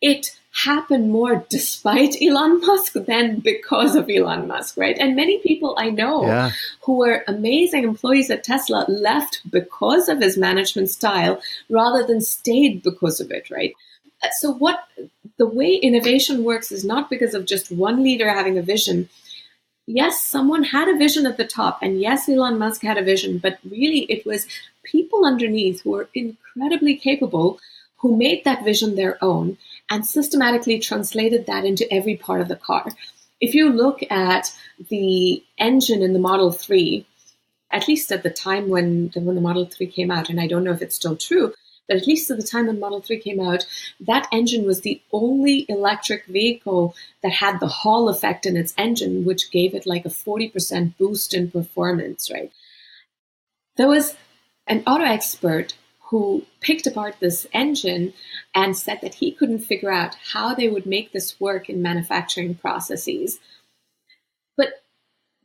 It 0.00 0.36
happened 0.64 1.10
more 1.10 1.44
despite 1.48 2.16
Elon 2.22 2.60
Musk 2.60 2.94
than 2.94 3.40
because 3.40 3.94
of 3.94 4.10
Elon 4.10 4.48
Musk, 4.48 4.76
right? 4.76 4.96
And 4.98 5.16
many 5.16 5.38
people 5.38 5.74
I 5.78 5.90
know 5.90 6.26
yeah. 6.26 6.50
who 6.82 6.98
were 6.98 7.24
amazing 7.28 7.84
employees 7.84 8.30
at 8.30 8.44
Tesla 8.44 8.84
left 8.88 9.42
because 9.50 10.08
of 10.08 10.20
his 10.20 10.36
management 10.36 10.90
style 10.90 11.40
rather 11.68 12.04
than 12.04 12.20
stayed 12.20 12.82
because 12.82 13.20
of 13.20 13.30
it, 13.30 13.50
right? 13.50 13.74
So 14.38 14.52
what 14.52 14.84
the 15.36 15.46
way 15.46 15.74
innovation 15.74 16.44
works 16.44 16.72
is 16.72 16.84
not 16.84 17.10
because 17.10 17.34
of 17.34 17.46
just 17.46 17.70
one 17.70 18.02
leader 18.02 18.32
having 18.32 18.58
a 18.58 18.62
vision. 18.62 19.08
Yes, 19.86 20.22
someone 20.22 20.64
had 20.64 20.88
a 20.88 20.96
vision 20.96 21.26
at 21.26 21.36
the 21.36 21.44
top, 21.44 21.78
and 21.82 22.00
yes, 22.00 22.28
Elon 22.28 22.58
Musk 22.58 22.82
had 22.82 22.96
a 22.96 23.02
vision, 23.02 23.38
but 23.38 23.58
really 23.68 24.00
it 24.10 24.24
was 24.24 24.46
people 24.82 25.26
underneath 25.26 25.82
who 25.82 25.90
were 25.90 26.08
incredibly 26.14 26.96
capable 26.96 27.58
who 27.98 28.16
made 28.16 28.44
that 28.44 28.64
vision 28.64 28.94
their 28.94 29.22
own 29.22 29.56
and 29.90 30.06
systematically 30.06 30.78
translated 30.78 31.46
that 31.46 31.64
into 31.64 31.90
every 31.92 32.16
part 32.16 32.40
of 32.40 32.48
the 32.48 32.56
car. 32.56 32.86
If 33.40 33.54
you 33.54 33.70
look 33.70 34.00
at 34.10 34.54
the 34.90 35.42
engine 35.58 36.02
in 36.02 36.12
the 36.12 36.18
Model 36.18 36.52
3, 36.52 37.06
at 37.70 37.88
least 37.88 38.12
at 38.12 38.22
the 38.22 38.30
time 38.30 38.68
when 38.68 39.08
the, 39.08 39.20
when 39.20 39.34
the 39.34 39.40
Model 39.40 39.66
3 39.66 39.86
came 39.86 40.10
out, 40.10 40.30
and 40.30 40.40
I 40.40 40.46
don't 40.46 40.64
know 40.64 40.72
if 40.72 40.82
it's 40.82 40.96
still 40.96 41.16
true, 41.16 41.52
but 41.88 41.96
at 41.96 42.06
least 42.06 42.30
at 42.30 42.36
the 42.38 42.42
time 42.42 42.66
when 42.66 42.80
Model 42.80 43.00
3 43.00 43.18
came 43.18 43.40
out, 43.40 43.66
that 44.00 44.28
engine 44.32 44.64
was 44.64 44.80
the 44.80 45.00
only 45.12 45.66
electric 45.68 46.24
vehicle 46.26 46.94
that 47.22 47.32
had 47.32 47.60
the 47.60 47.68
Hall 47.68 48.08
effect 48.08 48.46
in 48.46 48.56
its 48.56 48.74
engine, 48.78 49.24
which 49.24 49.50
gave 49.50 49.74
it 49.74 49.86
like 49.86 50.04
a 50.04 50.10
40% 50.10 50.96
boost 50.96 51.34
in 51.34 51.50
performance, 51.50 52.30
right? 52.30 52.50
There 53.76 53.88
was 53.88 54.16
an 54.66 54.82
auto 54.86 55.04
expert 55.04 55.74
who 56.08 56.44
picked 56.60 56.86
apart 56.86 57.16
this 57.18 57.46
engine 57.52 58.12
and 58.54 58.76
said 58.76 59.00
that 59.02 59.14
he 59.14 59.32
couldn't 59.32 59.58
figure 59.58 59.90
out 59.90 60.16
how 60.32 60.54
they 60.54 60.68
would 60.68 60.86
make 60.86 61.12
this 61.12 61.38
work 61.40 61.68
in 61.68 61.82
manufacturing 61.82 62.54
processes. 62.54 63.40
But 64.56 64.82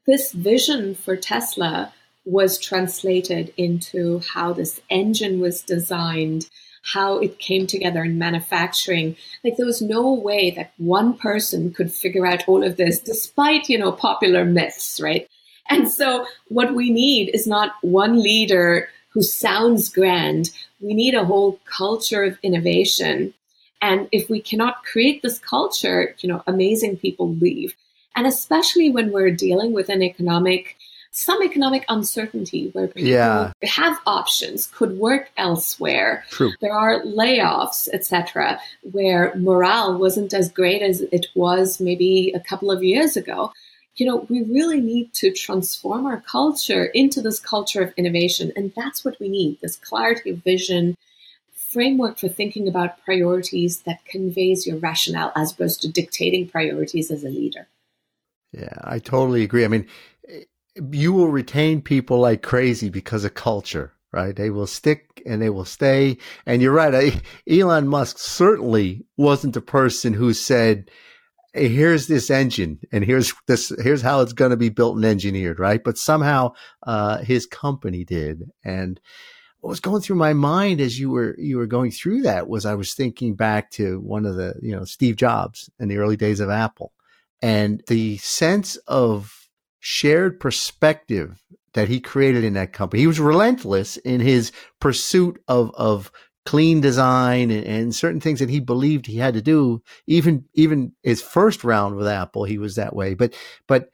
this 0.06 0.32
vision 0.32 0.96
for 0.96 1.18
Tesla 1.18 1.94
was 2.26 2.60
translated 2.60 3.54
into 3.58 4.22
how 4.34 4.54
this 4.54 4.82
engine 4.90 5.40
was 5.40 5.62
designed, 5.62 6.50
how 6.84 7.18
it 7.18 7.40
came 7.40 7.68
together 7.68 8.04
in 8.04 8.18
manufacturing. 8.18 9.16
Like 9.44 9.58
there 9.58 9.66
was 9.66 9.82
no 9.82 10.14
way 10.14 10.52
that 10.52 10.74
one 10.78 11.18
person 11.18 11.74
could 11.74 11.92
figure 11.92 12.26
out 12.26 12.48
all 12.48 12.64
of 12.64 12.78
this, 12.78 13.00
despite, 13.00 13.70
you 13.70 13.78
know, 13.78 13.92
popular 13.92 14.46
myths, 14.46 15.00
right? 15.02 15.28
And 15.70 15.90
so 15.90 16.26
what 16.48 16.74
we 16.74 16.90
need 16.90 17.30
is 17.34 17.46
not 17.46 17.74
one 17.82 18.22
leader 18.22 18.90
who 19.10 19.22
sounds 19.22 19.90
grand. 19.90 20.50
We 20.80 20.94
need 20.94 21.16
a 21.16 21.26
whole 21.26 21.60
culture 21.66 22.24
of 22.24 22.40
innovation. 22.44 23.34
And 23.82 24.08
if 24.12 24.30
we 24.30 24.42
cannot 24.42 24.84
create 24.84 25.22
this 25.22 25.40
culture, 25.40 26.16
you 26.20 26.30
know, 26.30 26.44
amazing 26.48 26.98
people 26.98 27.34
leave. 27.36 27.76
And 28.16 28.28
especially 28.28 28.90
when 28.90 29.12
we're 29.12 29.32
dealing 29.32 29.72
with 29.72 29.90
an 29.90 30.02
economic, 30.02 30.76
some 31.12 31.42
economic 31.44 31.86
uncertainty 31.90 32.70
where 32.74 32.88
people 32.88 33.10
yeah. 33.10 33.52
have 33.64 33.98
options, 34.06 34.68
could 34.68 34.98
work 34.98 35.32
elsewhere. 35.38 36.24
True. 36.30 36.52
There 36.62 36.74
are 36.74 37.02
layoffs, 37.02 37.88
etc., 37.92 38.60
where 38.92 39.34
morale 39.36 39.98
wasn't 39.98 40.34
as 40.34 40.52
great 40.52 40.82
as 40.82 41.02
it 41.02 41.28
was 41.36 41.80
maybe 41.80 42.32
a 42.36 42.40
couple 42.40 42.72
of 42.72 42.84
years 42.84 43.18
ago 43.18 43.52
you 44.00 44.06
know, 44.06 44.26
we 44.30 44.44
really 44.44 44.80
need 44.80 45.14
to 45.16 45.32
transform 45.32 46.06
our 46.06 46.22
culture 46.22 46.86
into 46.86 47.22
this 47.22 47.40
culture 47.40 47.82
of 47.82 47.94
innovation. 47.98 48.52
And 48.56 48.72
that's 48.76 49.04
what 49.04 49.20
we 49.20 49.28
need 49.28 49.60
this 49.62 49.76
clarity 49.76 50.30
of 50.32 50.44
vision, 50.44 50.96
framework 51.54 52.18
for 52.18 52.30
thinking 52.30 52.68
about 52.68 53.04
priorities 53.04 53.82
that 53.82 54.04
conveys 54.06 54.66
your 54.66 54.78
rationale 54.78 55.32
as 55.36 55.52
opposed 55.52 55.82
to 55.82 55.92
dictating 55.92 56.48
priorities 56.48 57.12
as 57.12 57.24
a 57.24 57.30
leader. 57.30 57.68
Yeah, 58.52 58.78
I 58.84 59.00
totally 59.00 59.44
agree. 59.44 59.66
I 59.66 59.68
mean, 59.68 59.88
you 60.76 61.14
will 61.14 61.30
retain 61.30 61.82
people 61.82 62.20
like 62.20 62.42
crazy 62.42 62.90
because 62.90 63.24
of 63.24 63.34
culture, 63.34 63.94
right? 64.12 64.36
They 64.36 64.50
will 64.50 64.68
stick 64.68 65.22
and 65.26 65.42
they 65.42 65.50
will 65.50 65.66
stay. 65.66 66.18
And 66.46 66.62
you're 66.62 66.74
right. 66.74 67.22
Elon 67.50 67.88
Musk 67.88 68.18
certainly 68.18 69.06
wasn't 69.18 69.54
the 69.54 69.62
person 69.62 70.14
who 70.14 70.34
said, 70.34 70.90
here's 71.54 72.08
this 72.08 72.30
engine 72.30 72.80
and 72.92 73.04
here's 73.04 73.34
this, 73.48 73.74
here's 73.82 74.02
how 74.02 74.22
it's 74.22 74.34
going 74.34 74.52
to 74.52 74.58
be 74.58 74.70
built 74.70 74.96
and 74.96 75.06
engineered, 75.06 75.60
right? 75.60 75.84
But 75.84 75.98
somehow, 75.98 76.54
uh, 76.84 77.18
his 77.20 77.46
company 77.46 78.04
did. 78.04 78.52
And 78.64 79.00
what 79.62 79.72
was 79.72 79.80
going 79.80 80.02
through 80.02 80.16
my 80.18 80.34
mind 80.34 80.80
as 80.80 81.00
you 81.00 81.10
were, 81.10 81.36
you 81.38 81.58
were 81.58 81.68
going 81.68 81.92
through 81.92 82.22
that 82.22 82.48
was 82.48 82.66
I 82.66 82.76
was 82.76 82.94
thinking 82.94 83.36
back 83.36 83.72
to 83.72 84.00
one 84.00 84.26
of 84.26 84.36
the, 84.36 84.56
you 84.62 84.76
know, 84.76 84.86
Steve 84.86 85.16
Jobs 85.16 85.70
in 85.80 85.90
the 85.90 85.98
early 85.98 86.16
days 86.16 86.40
of 86.40 86.50
Apple 86.50 86.94
and 87.42 87.84
the 87.88 88.18
sense 88.18 88.76
of 88.88 89.39
shared 89.80 90.40
perspective 90.40 91.44
that 91.74 91.88
he 91.88 92.00
created 92.00 92.44
in 92.44 92.54
that 92.54 92.74
company. 92.74 93.02
He 93.02 93.08
was 93.08 93.20
relentless 93.20 93.98
in 93.98 94.20
his 94.20 94.52
pursuit 94.80 95.42
of, 95.48 95.72
of 95.76 96.12
clean 96.46 96.82
design 96.82 97.52
and, 97.52 97.66
and, 97.66 97.96
certain 97.96 98.20
things 98.20 98.40
that 98.40 98.50
he 98.50 98.60
believed 98.60 99.06
he 99.06 99.18
had 99.18 99.36
to 99.36 99.42
do. 99.42 99.82
Even, 100.08 100.46
even 100.54 100.94
his 101.04 101.22
first 101.22 101.64
round 101.64 101.96
with 101.96 102.08
Apple, 102.08 102.44
he 102.44 102.58
was 102.58 102.76
that 102.76 102.96
way. 102.96 103.14
But, 103.14 103.36
but, 103.68 103.90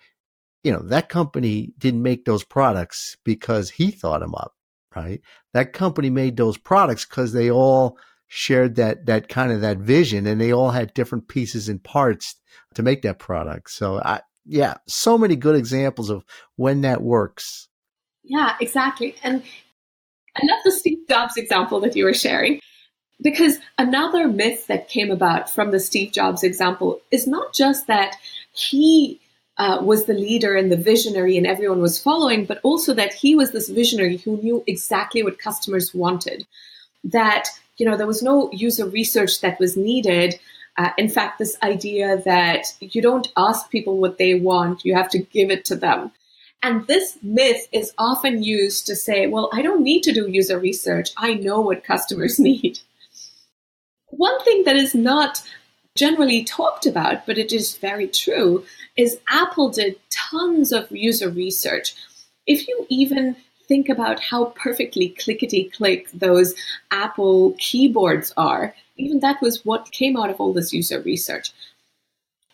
you 0.64 0.72
know, 0.72 0.80
that 0.80 1.10
company 1.10 1.74
didn't 1.78 2.02
make 2.02 2.26
those 2.26 2.44
products 2.44 3.18
because 3.26 3.72
he 3.72 3.92
thought 3.92 4.22
them 4.22 4.36
up, 4.36 4.54
right? 4.96 5.22
That 5.54 5.74
company 5.74 6.10
made 6.10 6.38
those 6.38 6.58
products 6.58 7.06
because 7.06 7.34
they 7.34 7.52
all 7.52 7.98
shared 8.28 8.76
that, 8.76 9.06
that 9.06 9.28
kind 9.28 9.52
of 9.52 9.62
that 9.62 9.78
vision 9.78 10.26
and 10.26 10.40
they 10.40 10.54
all 10.54 10.72
had 10.72 10.94
different 10.94 11.28
pieces 11.28 11.68
and 11.68 11.84
parts 11.84 12.36
to 12.74 12.84
make 12.84 13.02
that 13.02 13.20
product. 13.20 13.70
So 13.70 14.02
I, 14.02 14.22
yeah, 14.46 14.76
so 14.88 15.18
many 15.18 15.36
good 15.36 15.56
examples 15.56 16.10
of 16.10 16.24
when 16.56 16.82
that 16.82 17.02
works. 17.02 17.68
Yeah, 18.24 18.56
exactly. 18.60 19.16
And 19.24 19.44
I 20.36 20.42
love 20.44 20.60
the 20.64 20.72
Steve 20.72 21.08
Jobs 21.08 21.38
example 21.38 21.80
that 21.82 21.96
you 21.96 22.06
were 22.06 22.14
sharing 22.14 22.60
because 23.22 23.58
another 23.78 24.28
myth 24.28 24.68
that 24.68 24.90
came 24.90 25.12
about 25.12 25.50
from 25.50 25.72
the 25.72 25.80
Steve 25.80 26.12
Jobs 26.12 26.44
example 26.44 27.00
is 27.12 27.28
not 27.28 27.54
just 27.54 27.88
that 27.88 28.16
he 28.52 29.20
uh, 29.58 29.80
was 29.82 30.06
the 30.06 30.14
leader 30.14 30.56
and 30.56 30.72
the 30.72 30.78
visionary 30.78 31.38
and 31.38 31.48
everyone 31.48 31.82
was 31.82 32.02
following, 32.02 32.46
but 32.46 32.60
also 32.64 32.94
that 32.94 33.14
he 33.14 33.36
was 33.36 33.52
this 33.52 33.70
visionary 33.70 34.18
who 34.18 34.38
knew 34.42 34.64
exactly 34.68 35.24
what 35.24 35.40
customers 35.40 35.94
wanted. 35.94 36.46
That, 37.04 37.48
you 37.78 37.86
know, 37.86 37.96
there 37.96 38.08
was 38.08 38.22
no 38.22 38.52
user 38.52 38.86
research 38.86 39.40
that 39.42 39.60
was 39.60 39.78
needed 39.78 40.40
uh, 40.78 40.90
in 40.98 41.10
fact, 41.10 41.40
this 41.40 41.58
idea 41.64 42.22
that 42.26 42.74
you 42.80 43.02
don't 43.02 43.32
ask 43.38 43.70
people 43.70 43.98
what 43.98 44.18
they 44.18 44.36
want, 44.36 44.84
you 44.84 44.94
have 44.96 45.10
to 45.10 45.20
give 45.20 45.50
it 45.50 45.66
to 45.66 45.76
them. 45.76 46.12
And 46.62 46.88
this 46.88 47.18
myth 47.22 47.68
is 47.72 47.94
often 47.98 48.44
used 48.44 48.88
to 48.88 48.96
say, 48.96 49.28
well, 49.28 49.50
I 49.54 49.62
don't 49.62 49.84
need 49.84 50.02
to 50.04 50.14
do 50.14 50.30
user 50.30 50.60
research. 50.60 51.12
I 51.18 51.36
know 51.36 51.62
what 51.62 51.84
customers 51.84 52.40
need. 52.50 52.80
One 54.08 54.44
thing 54.44 54.64
that 54.64 54.76
is 54.76 54.96
not 54.96 55.44
generally 55.96 56.44
talked 56.44 56.86
about, 56.86 57.26
but 57.26 57.38
it 57.38 57.54
is 57.54 57.78
very 57.78 58.08
true, 58.08 58.66
is 58.98 59.18
Apple 59.30 59.70
did 59.70 59.98
tons 60.10 60.74
of 60.74 60.92
user 60.92 61.30
research. 61.30 61.96
If 62.46 62.68
you 62.68 62.86
even 62.90 63.38
think 63.68 63.90
about 63.90 64.20
how 64.20 64.46
perfectly 64.46 65.10
clickety 65.10 65.72
click 65.76 66.10
those 66.14 66.56
Apple 66.92 67.56
keyboards 67.60 68.34
are, 68.38 68.76
even 68.98 69.20
that 69.20 69.42
was 69.42 69.66
what 69.66 69.92
came 69.92 70.16
out 70.18 70.30
of 70.30 70.40
all 70.40 70.54
this 70.54 70.74
user 70.74 71.02
research. 71.02 71.52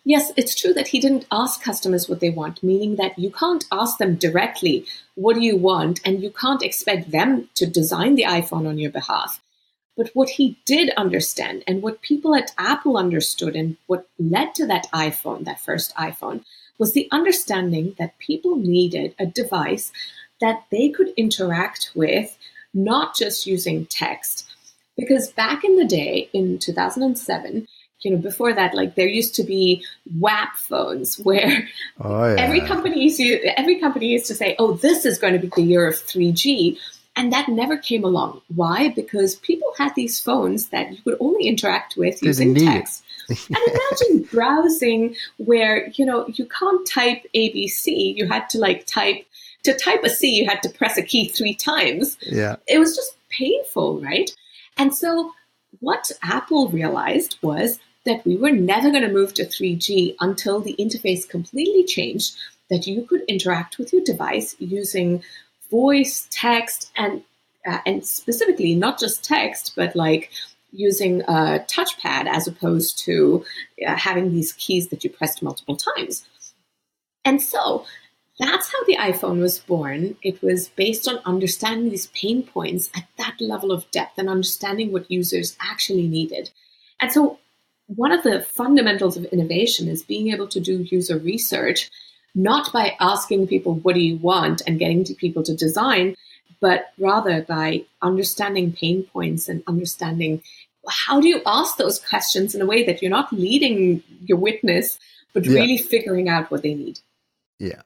Yes, 0.03 0.31
it's 0.35 0.59
true 0.59 0.73
that 0.73 0.87
he 0.87 0.99
didn't 0.99 1.27
ask 1.31 1.61
customers 1.61 2.09
what 2.09 2.21
they 2.21 2.31
want, 2.31 2.63
meaning 2.63 2.95
that 2.95 3.19
you 3.19 3.29
can't 3.29 3.65
ask 3.71 3.99
them 3.99 4.15
directly, 4.15 4.85
what 5.13 5.35
do 5.35 5.41
you 5.41 5.55
want? 5.55 5.99
And 6.03 6.23
you 6.23 6.31
can't 6.31 6.63
expect 6.63 7.11
them 7.11 7.49
to 7.55 7.67
design 7.67 8.15
the 8.15 8.23
iPhone 8.23 8.67
on 8.67 8.79
your 8.79 8.89
behalf. 8.89 9.39
But 9.95 10.09
what 10.15 10.29
he 10.29 10.57
did 10.65 10.89
understand, 10.97 11.63
and 11.67 11.83
what 11.83 12.01
people 12.01 12.33
at 12.33 12.51
Apple 12.57 12.97
understood, 12.97 13.55
and 13.55 13.77
what 13.85 14.07
led 14.17 14.55
to 14.55 14.65
that 14.65 14.87
iPhone, 14.91 15.45
that 15.45 15.59
first 15.59 15.93
iPhone, 15.95 16.43
was 16.79 16.93
the 16.93 17.07
understanding 17.11 17.93
that 17.99 18.17
people 18.17 18.55
needed 18.55 19.13
a 19.19 19.27
device 19.27 19.91
that 20.41 20.65
they 20.71 20.89
could 20.89 21.13
interact 21.15 21.91
with, 21.95 22.37
not 22.73 23.15
just 23.15 23.45
using 23.47 23.85
text, 23.85 24.51
because 24.97 25.31
back 25.31 25.63
in 25.63 25.77
the 25.77 25.85
day, 25.85 26.29
in 26.33 26.59
2007, 26.59 27.67
you 28.01 28.11
know, 28.11 28.17
before 28.17 28.53
that, 28.53 28.73
like 28.73 28.95
there 28.95 29.07
used 29.07 29.35
to 29.35 29.43
be 29.43 29.83
WAP 30.19 30.55
phones 30.55 31.19
where 31.23 31.67
oh, 31.99 32.25
yeah. 32.25 32.35
every 32.39 32.61
company 32.61 33.03
used 33.03 33.17
to, 33.17 33.59
every 33.59 33.79
company 33.79 34.07
used 34.07 34.27
to 34.27 34.35
say, 34.35 34.55
"Oh, 34.59 34.73
this 34.73 35.05
is 35.05 35.17
going 35.17 35.33
to 35.33 35.39
be 35.39 35.51
the 35.55 35.61
year 35.61 35.87
of 35.87 35.95
3G," 35.95 36.77
and 37.15 37.31
that 37.31 37.47
never 37.47 37.77
came 37.77 38.03
along. 38.03 38.41
Why? 38.53 38.89
Because 38.89 39.35
people 39.35 39.73
had 39.77 39.93
these 39.95 40.19
phones 40.19 40.67
that 40.67 40.91
you 40.91 41.01
could 41.03 41.17
only 41.19 41.47
interact 41.47 41.95
with 41.97 42.21
using 42.23 42.55
text. 42.55 43.03
and 43.29 43.57
imagine 43.57 44.27
browsing 44.31 45.15
where 45.37 45.87
you 45.89 46.05
know 46.05 46.27
you 46.27 46.45
can't 46.45 46.87
type 46.87 47.25
ABC. 47.35 48.15
You 48.17 48.27
had 48.27 48.49
to 48.49 48.57
like 48.57 48.87
type 48.87 49.25
to 49.63 49.73
type 49.73 50.03
a 50.03 50.09
C. 50.09 50.29
You 50.29 50.47
had 50.47 50.61
to 50.63 50.69
press 50.69 50.97
a 50.97 51.03
key 51.03 51.27
three 51.29 51.53
times. 51.53 52.17
Yeah, 52.21 52.57
it 52.67 52.79
was 52.79 52.95
just 52.95 53.17
painful, 53.29 54.01
right? 54.01 54.29
And 54.77 54.95
so 54.95 55.33
what 55.79 56.11
Apple 56.23 56.69
realized 56.69 57.37
was 57.41 57.79
that 58.05 58.25
we 58.25 58.35
were 58.35 58.51
never 58.51 58.89
going 58.89 59.03
to 59.03 59.11
move 59.11 59.33
to 59.35 59.45
3G 59.45 60.15
until 60.19 60.59
the 60.59 60.75
interface 60.79 61.27
completely 61.27 61.83
changed, 61.83 62.35
that 62.69 62.87
you 62.87 63.03
could 63.03 63.21
interact 63.27 63.77
with 63.77 63.93
your 63.93 64.03
device 64.03 64.55
using 64.59 65.23
voice, 65.69 66.27
text, 66.31 66.91
and 66.95 67.23
uh, 67.67 67.77
and 67.85 68.05
specifically 68.05 68.73
not 68.73 68.99
just 68.99 69.23
text, 69.23 69.73
but 69.75 69.95
like 69.95 70.31
using 70.71 71.21
a 71.23 71.63
touchpad 71.67 72.27
as 72.27 72.47
opposed 72.47 72.97
to 72.97 73.45
uh, 73.85 73.95
having 73.95 74.31
these 74.31 74.53
keys 74.53 74.87
that 74.87 75.03
you 75.03 75.09
pressed 75.09 75.43
multiple 75.43 75.77
times. 75.77 76.25
And 77.23 77.41
so 77.41 77.85
that's 78.41 78.71
how 78.71 78.83
the 78.85 78.97
iPhone 78.97 79.39
was 79.39 79.59
born. 79.59 80.17
It 80.23 80.41
was 80.41 80.69
based 80.69 81.07
on 81.07 81.19
understanding 81.25 81.91
these 81.91 82.07
pain 82.07 82.41
points 82.41 82.89
at 82.95 83.05
that 83.17 83.39
level 83.39 83.71
of 83.71 83.89
depth 83.91 84.17
and 84.17 84.27
understanding 84.27 84.91
what 84.91 85.11
users 85.11 85.55
actually 85.61 86.07
needed. 86.07 86.49
And 86.99 87.11
so, 87.11 87.37
one 87.87 88.11
of 88.11 88.23
the 88.23 88.41
fundamentals 88.41 89.15
of 89.15 89.25
innovation 89.25 89.87
is 89.87 90.01
being 90.01 90.31
able 90.31 90.47
to 90.47 90.59
do 90.59 90.87
user 90.89 91.17
research, 91.17 91.91
not 92.33 92.73
by 92.73 92.95
asking 92.99 93.47
people, 93.47 93.75
What 93.75 93.95
do 93.95 94.01
you 94.01 94.17
want? 94.17 94.61
and 94.65 94.79
getting 94.79 95.03
to 95.03 95.13
people 95.13 95.43
to 95.43 95.55
design, 95.55 96.15
but 96.59 96.93
rather 96.97 97.43
by 97.43 97.83
understanding 98.01 98.73
pain 98.73 99.03
points 99.03 99.49
and 99.49 99.61
understanding 99.67 100.41
how 100.89 101.21
do 101.21 101.27
you 101.27 101.41
ask 101.45 101.77
those 101.77 101.99
questions 101.99 102.55
in 102.55 102.61
a 102.61 102.65
way 102.65 102.83
that 102.85 103.01
you're 103.01 103.11
not 103.11 103.31
leading 103.31 104.01
your 104.25 104.37
witness, 104.37 104.97
but 105.33 105.45
yeah. 105.45 105.59
really 105.59 105.77
figuring 105.77 106.27
out 106.27 106.49
what 106.49 106.63
they 106.63 106.73
need. 106.73 106.99
Yeah. 107.59 107.81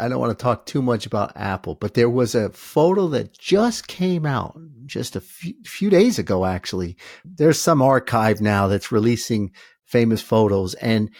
I 0.00 0.08
don't 0.08 0.20
want 0.20 0.36
to 0.36 0.42
talk 0.42 0.66
too 0.66 0.82
much 0.82 1.06
about 1.06 1.36
Apple, 1.36 1.74
but 1.74 1.94
there 1.94 2.10
was 2.10 2.34
a 2.34 2.50
photo 2.50 3.08
that 3.08 3.38
just 3.38 3.86
came 3.86 4.24
out 4.24 4.58
just 4.86 5.14
a 5.14 5.20
few, 5.20 5.54
few 5.64 5.90
days 5.90 6.18
ago, 6.18 6.44
actually. 6.44 6.96
There's 7.24 7.60
some 7.60 7.82
archive 7.82 8.40
now 8.40 8.66
that's 8.66 8.90
releasing 8.90 9.52
famous 9.84 10.22
photos 10.22 10.74
and 10.74 11.10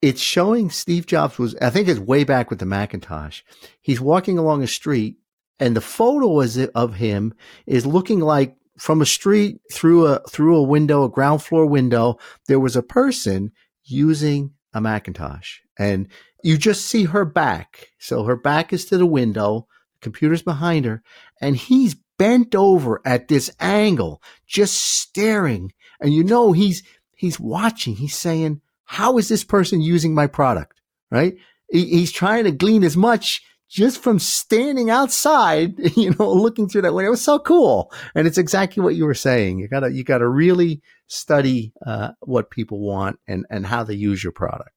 it's 0.00 0.20
showing 0.20 0.68
Steve 0.68 1.06
Jobs 1.06 1.38
was, 1.38 1.56
I 1.62 1.70
think 1.70 1.88
it's 1.88 1.98
way 1.98 2.24
back 2.24 2.50
with 2.50 2.58
the 2.58 2.66
Macintosh. 2.66 3.40
He's 3.80 4.00
walking 4.00 4.36
along 4.36 4.62
a 4.62 4.66
street 4.66 5.16
and 5.58 5.74
the 5.74 5.80
photo 5.80 6.40
is 6.40 6.58
of 6.58 6.94
him 6.94 7.32
is 7.66 7.86
looking 7.86 8.20
like 8.20 8.56
from 8.78 9.00
a 9.00 9.06
street 9.06 9.60
through 9.72 10.06
a, 10.06 10.20
through 10.28 10.56
a 10.56 10.62
window, 10.62 11.04
a 11.04 11.08
ground 11.08 11.42
floor 11.42 11.64
window, 11.64 12.18
there 12.48 12.60
was 12.60 12.76
a 12.76 12.82
person 12.82 13.52
using 13.84 14.52
a 14.74 14.80
Macintosh 14.80 15.60
and 15.78 16.08
you 16.44 16.58
just 16.58 16.86
see 16.86 17.04
her 17.04 17.24
back. 17.24 17.88
So 17.98 18.24
her 18.24 18.36
back 18.36 18.72
is 18.72 18.84
to 18.86 18.98
the 18.98 19.06
window, 19.06 19.66
computer's 20.02 20.42
behind 20.42 20.84
her, 20.84 21.02
and 21.40 21.56
he's 21.56 21.96
bent 22.18 22.54
over 22.54 23.00
at 23.04 23.28
this 23.28 23.50
angle, 23.60 24.22
just 24.46 24.74
staring. 24.74 25.72
And 26.00 26.12
you 26.12 26.22
know 26.22 26.52
he's 26.52 26.82
he's 27.16 27.40
watching. 27.40 27.96
He's 27.96 28.14
saying, 28.14 28.60
"How 28.84 29.16
is 29.16 29.28
this 29.28 29.42
person 29.42 29.80
using 29.80 30.14
my 30.14 30.26
product?" 30.26 30.82
Right? 31.10 31.34
He, 31.70 31.86
he's 31.86 32.12
trying 32.12 32.44
to 32.44 32.52
glean 32.52 32.84
as 32.84 32.96
much 32.96 33.42
just 33.70 34.02
from 34.02 34.18
standing 34.18 34.90
outside, 34.90 35.78
you 35.96 36.14
know, 36.18 36.30
looking 36.30 36.68
through 36.68 36.82
that 36.82 36.92
window. 36.92 37.08
It 37.08 37.10
was 37.12 37.22
so 37.22 37.38
cool, 37.38 37.90
and 38.14 38.26
it's 38.26 38.38
exactly 38.38 38.82
what 38.82 38.96
you 38.96 39.06
were 39.06 39.14
saying. 39.14 39.60
You 39.60 39.68
gotta 39.68 39.90
you 39.90 40.04
gotta 40.04 40.28
really 40.28 40.82
study 41.06 41.72
uh, 41.86 42.10
what 42.20 42.50
people 42.50 42.80
want 42.80 43.18
and 43.26 43.46
and 43.48 43.64
how 43.64 43.82
they 43.82 43.94
use 43.94 44.22
your 44.22 44.32
product. 44.32 44.73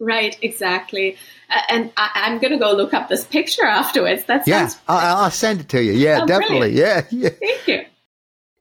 Right, 0.00 0.38
exactly. 0.40 1.18
Uh, 1.50 1.60
and 1.68 1.92
I, 1.98 2.10
am 2.14 2.38
going 2.38 2.52
to 2.52 2.58
go 2.58 2.72
look 2.72 2.94
up 2.94 3.10
this 3.10 3.24
picture 3.24 3.66
afterwards. 3.66 4.24
That's 4.24 4.48
yeah, 4.48 4.70
I'll, 4.88 5.24
I'll, 5.24 5.30
send 5.30 5.60
it 5.60 5.68
to 5.68 5.82
you. 5.82 5.92
Yeah, 5.92 6.20
oh, 6.22 6.26
definitely. 6.26 6.70
Yeah, 6.80 7.04
yeah. 7.10 7.28
Thank 7.28 7.68
you. 7.68 7.84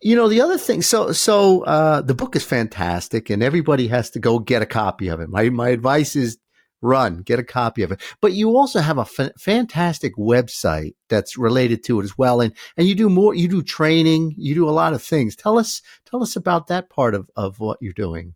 You 0.02 0.15
know 0.15 0.28
the 0.28 0.41
other 0.41 0.58
thing. 0.58 0.82
So, 0.82 1.13
so 1.13 1.63
uh, 1.63 2.02
the 2.02 2.13
book 2.13 2.36
is 2.36 2.43
fantastic, 2.43 3.30
and 3.30 3.41
everybody 3.41 3.88
has 3.88 4.10
to 4.12 4.19
go 4.19 4.39
get 4.39 4.62
a 4.62 4.65
copy 4.65 5.08
of 5.08 5.21
it. 5.21 5.30
My 5.30 5.49
my 5.49 5.69
advice 5.69 6.15
is 6.15 6.38
run, 6.82 7.21
get 7.21 7.39
a 7.39 7.43
copy 7.43 7.84
of 7.84 7.91
it. 7.91 8.02
But 8.21 8.34
you 8.34 8.56
also 8.58 8.80
have 8.80 8.97
a 8.97 9.02
f- 9.02 9.32
fantastic 9.38 10.15
website 10.15 10.93
that's 11.10 11.38
related 11.38 11.84
to 11.86 11.99
it 11.99 12.04
as 12.04 12.17
well, 12.17 12.41
and 12.41 12.54
and 12.75 12.88
you 12.88 12.95
do 12.95 13.10
more. 13.10 13.34
You 13.34 13.47
do 13.47 13.62
training. 13.62 14.34
You 14.38 14.56
do 14.56 14.69
a 14.69 14.71
lot 14.71 14.93
of 14.93 15.02
things. 15.02 15.36
Tell 15.36 15.58
us 15.58 15.82
tell 16.06 16.21
us 16.21 16.36
about 16.36 16.67
that 16.67 16.89
part 16.89 17.13
of 17.15 17.30
of 17.36 17.60
what 17.60 17.78
you're 17.82 17.93
doing. 17.93 18.36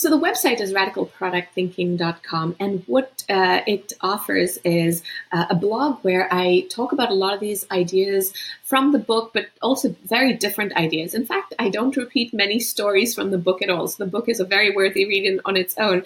So 0.00 0.08
the 0.08 0.18
website 0.18 0.62
is 0.62 0.72
radicalproductthinking.com, 0.72 2.56
and 2.58 2.82
what 2.86 3.22
uh, 3.28 3.60
it 3.66 3.92
offers 4.00 4.56
is 4.64 5.02
uh, 5.30 5.44
a 5.50 5.54
blog 5.54 5.98
where 6.00 6.26
I 6.32 6.66
talk 6.70 6.92
about 6.92 7.10
a 7.10 7.14
lot 7.14 7.34
of 7.34 7.40
these 7.40 7.66
ideas 7.70 8.32
from 8.62 8.92
the 8.92 8.98
book, 8.98 9.32
but 9.34 9.48
also 9.60 9.94
very 10.06 10.32
different 10.32 10.74
ideas. 10.74 11.12
In 11.12 11.26
fact, 11.26 11.52
I 11.58 11.68
don't 11.68 11.98
repeat 11.98 12.32
many 12.32 12.60
stories 12.60 13.14
from 13.14 13.30
the 13.30 13.36
book 13.36 13.60
at 13.60 13.68
all. 13.68 13.88
So 13.88 14.02
the 14.02 14.10
book 14.10 14.30
is 14.30 14.40
a 14.40 14.46
very 14.46 14.74
worthy 14.74 15.04
read 15.04 15.26
in, 15.26 15.42
on 15.44 15.58
its 15.58 15.76
own. 15.76 16.04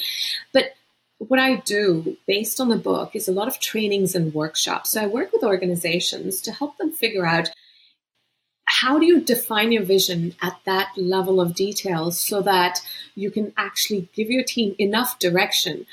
But 0.52 0.74
what 1.18 1.38
I 1.38 1.59
do 1.61 2.16
based 2.26 2.61
on 2.61 2.70
the 2.70 2.76
book 2.76 3.14
is 3.14 3.28
a 3.28 3.33
lot 3.33 3.46
of 3.46 3.61
trainings 3.61 4.16
and 4.16 4.35
workshops. 4.35 4.90
So 4.90 5.02
I 5.02 5.07
work 5.07 5.33
with 5.33 5.44
organizations 5.44 6.40
to 6.40 6.50
help 6.50 6.78
them 6.78 6.90
figure 6.90 7.26
out 7.26 7.48
how 8.66 8.98
do 8.98 9.07
you 9.07 9.20
define 9.20 9.72
your 9.72 9.85
vision 9.85 10.35
at 10.42 10.59
that 10.64 10.90
level 10.96 11.40
of 11.40 11.55
detail 11.55 12.11
so 12.11 12.40
that 12.42 12.81
you 13.14 13.31
can 13.31 13.53
actually 13.57 14.09
give 14.14 14.31
your 14.31 14.44
team 14.44 14.74
enough 14.79 15.18
direction? 15.18 15.87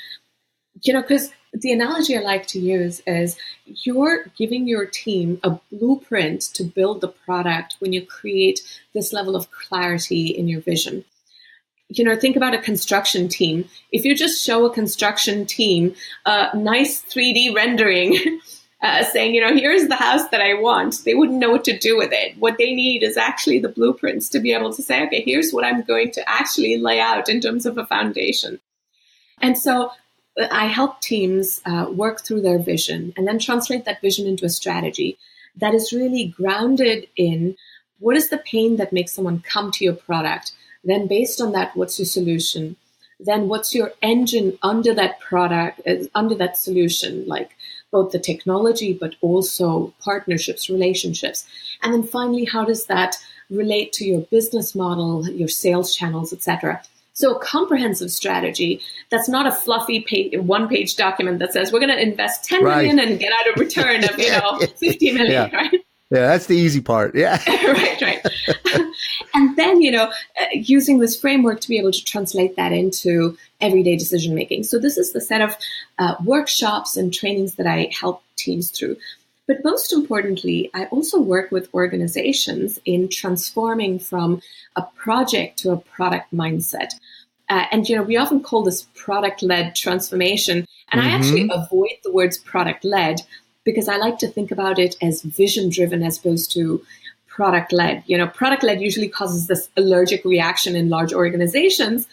You 0.82 0.94
know, 0.94 1.02
because 1.02 1.32
the 1.52 1.72
analogy 1.72 2.16
I 2.16 2.20
like 2.20 2.46
to 2.48 2.58
use 2.58 3.02
is 3.06 3.36
you're 3.66 4.24
giving 4.36 4.66
your 4.66 4.86
team 4.86 5.38
a 5.42 5.58
blueprint 5.70 6.42
to 6.54 6.64
build 6.64 7.00
the 7.00 7.08
product 7.08 7.76
when 7.78 7.92
you 7.92 8.04
create 8.06 8.60
this 8.94 9.12
level 9.12 9.36
of 9.36 9.50
clarity 9.50 10.28
in 10.28 10.48
your 10.48 10.62
vision. 10.62 11.04
You 11.88 12.04
know, 12.04 12.16
think 12.16 12.36
about 12.36 12.54
a 12.54 12.58
construction 12.58 13.28
team. 13.28 13.68
If 13.90 14.06
you 14.06 14.14
just 14.14 14.42
show 14.42 14.64
a 14.64 14.72
construction 14.72 15.44
team 15.44 15.94
a 16.24 16.56
nice 16.56 17.02
3D 17.02 17.54
rendering, 17.54 18.16
uh, 18.82 19.04
saying, 19.04 19.34
you 19.34 19.40
know, 19.40 19.54
here's 19.54 19.86
the 19.86 19.94
house 19.94 20.28
that 20.30 20.40
I 20.40 20.54
want, 20.54 21.04
they 21.04 21.14
wouldn't 21.14 21.38
know 21.38 21.50
what 21.50 21.64
to 21.64 21.78
do 21.78 21.96
with 21.96 22.10
it. 22.12 22.36
What 22.38 22.58
they 22.58 22.74
need 22.74 23.02
is 23.02 23.16
actually 23.16 23.60
the 23.60 23.68
blueprints 23.68 24.28
to 24.30 24.40
be 24.40 24.52
able 24.52 24.72
to 24.72 24.82
say, 24.82 25.06
okay, 25.06 25.22
here's 25.22 25.52
what 25.52 25.64
I'm 25.64 25.82
going 25.82 26.10
to 26.12 26.28
actually 26.28 26.76
lay 26.78 26.98
out 27.00 27.28
in 27.28 27.40
terms 27.40 27.64
of 27.64 27.78
a 27.78 27.86
foundation. 27.86 28.58
And 29.40 29.56
so 29.56 29.92
uh, 30.40 30.48
I 30.50 30.66
help 30.66 31.00
teams 31.00 31.60
uh, 31.64 31.86
work 31.92 32.22
through 32.22 32.40
their 32.42 32.58
vision 32.58 33.12
and 33.16 33.26
then 33.26 33.38
translate 33.38 33.84
that 33.84 34.00
vision 34.00 34.26
into 34.26 34.46
a 34.46 34.50
strategy 34.50 35.16
that 35.56 35.74
is 35.74 35.92
really 35.92 36.34
grounded 36.36 37.06
in 37.16 37.56
what 37.98 38.16
is 38.16 38.30
the 38.30 38.38
pain 38.38 38.76
that 38.76 38.92
makes 38.92 39.12
someone 39.12 39.40
come 39.40 39.70
to 39.72 39.84
your 39.84 39.94
product. 39.94 40.52
Then, 40.82 41.06
based 41.06 41.40
on 41.40 41.52
that, 41.52 41.76
what's 41.76 42.00
your 42.00 42.06
solution? 42.06 42.76
Then, 43.20 43.46
what's 43.46 43.74
your 43.74 43.92
engine 44.02 44.58
under 44.62 44.92
that 44.94 45.20
product, 45.20 45.80
uh, 45.86 46.08
under 46.12 46.34
that 46.34 46.56
solution? 46.56 47.24
Like, 47.28 47.50
both 47.92 48.10
the 48.10 48.18
technology, 48.18 48.92
but 48.92 49.14
also 49.20 49.94
partnerships, 50.00 50.68
relationships. 50.68 51.46
And 51.82 51.92
then 51.92 52.02
finally, 52.02 52.44
how 52.44 52.64
does 52.64 52.86
that 52.86 53.16
relate 53.50 53.92
to 53.92 54.04
your 54.04 54.22
business 54.22 54.74
model, 54.74 55.28
your 55.28 55.48
sales 55.48 55.94
channels, 55.94 56.32
etc. 56.32 56.82
So 57.12 57.34
a 57.36 57.38
comprehensive 57.38 58.10
strategy 58.10 58.80
that's 59.10 59.28
not 59.28 59.46
a 59.46 59.52
fluffy 59.52 60.00
page, 60.00 60.36
one 60.38 60.68
page 60.68 60.96
document 60.96 61.38
that 61.40 61.52
says 61.52 61.72
we're 61.72 61.80
going 61.80 61.90
to 61.90 62.00
invest 62.00 62.44
ten 62.44 62.64
right. 62.64 62.76
million 62.78 62.98
and 62.98 63.20
get 63.20 63.32
out 63.32 63.56
a 63.56 63.60
return 63.60 64.04
of, 64.04 64.18
you 64.18 64.30
know, 64.32 64.58
50 64.58 65.12
million, 65.12 65.50
yeah. 65.50 65.54
right? 65.54 65.80
Yeah, 66.12 66.26
that's 66.26 66.44
the 66.44 66.56
easy 66.58 66.82
part. 66.82 67.14
Yeah. 67.14 67.42
right, 67.48 68.02
right. 68.02 68.26
and 69.34 69.56
then, 69.56 69.80
you 69.80 69.90
know, 69.90 70.12
uh, 70.38 70.44
using 70.52 70.98
this 70.98 71.18
framework 71.18 71.60
to 71.60 71.68
be 71.70 71.78
able 71.78 71.90
to 71.90 72.04
translate 72.04 72.54
that 72.56 72.70
into 72.70 73.38
everyday 73.62 73.96
decision 73.96 74.34
making. 74.34 74.64
So, 74.64 74.78
this 74.78 74.98
is 74.98 75.14
the 75.14 75.22
set 75.22 75.40
of 75.40 75.56
uh, 75.98 76.16
workshops 76.22 76.98
and 76.98 77.14
trainings 77.14 77.54
that 77.54 77.66
I 77.66 77.90
help 77.98 78.22
teams 78.36 78.70
through. 78.70 78.98
But 79.48 79.64
most 79.64 79.90
importantly, 79.90 80.70
I 80.74 80.84
also 80.86 81.18
work 81.18 81.50
with 81.50 81.72
organizations 81.72 82.78
in 82.84 83.08
transforming 83.08 83.98
from 83.98 84.42
a 84.76 84.82
project 84.82 85.60
to 85.60 85.70
a 85.70 85.78
product 85.78 86.30
mindset. 86.34 86.92
Uh, 87.48 87.64
and 87.72 87.88
you 87.88 87.96
know, 87.96 88.02
we 88.02 88.18
often 88.18 88.42
call 88.42 88.62
this 88.62 88.86
product-led 88.94 89.74
transformation, 89.74 90.66
and 90.90 91.00
mm-hmm. 91.00 91.10
I 91.10 91.12
actually 91.12 91.48
mm-hmm. 91.48 91.58
avoid 91.58 91.92
the 92.04 92.12
words 92.12 92.36
product-led 92.36 93.22
because 93.64 93.88
I 93.88 93.96
like 93.96 94.18
to 94.18 94.28
think 94.28 94.50
about 94.50 94.78
it 94.78 94.96
as 95.00 95.22
vision 95.22 95.68
driven 95.70 96.02
as 96.02 96.18
opposed 96.18 96.52
to 96.52 96.84
product 97.28 97.72
led. 97.72 98.02
You 98.06 98.18
know, 98.18 98.26
product 98.26 98.62
led 98.62 98.80
usually 98.80 99.08
causes 99.08 99.46
this 99.46 99.68
allergic 99.76 100.24
reaction 100.24 100.76
in 100.76 100.88
large 100.88 101.12
organizations 101.12 102.06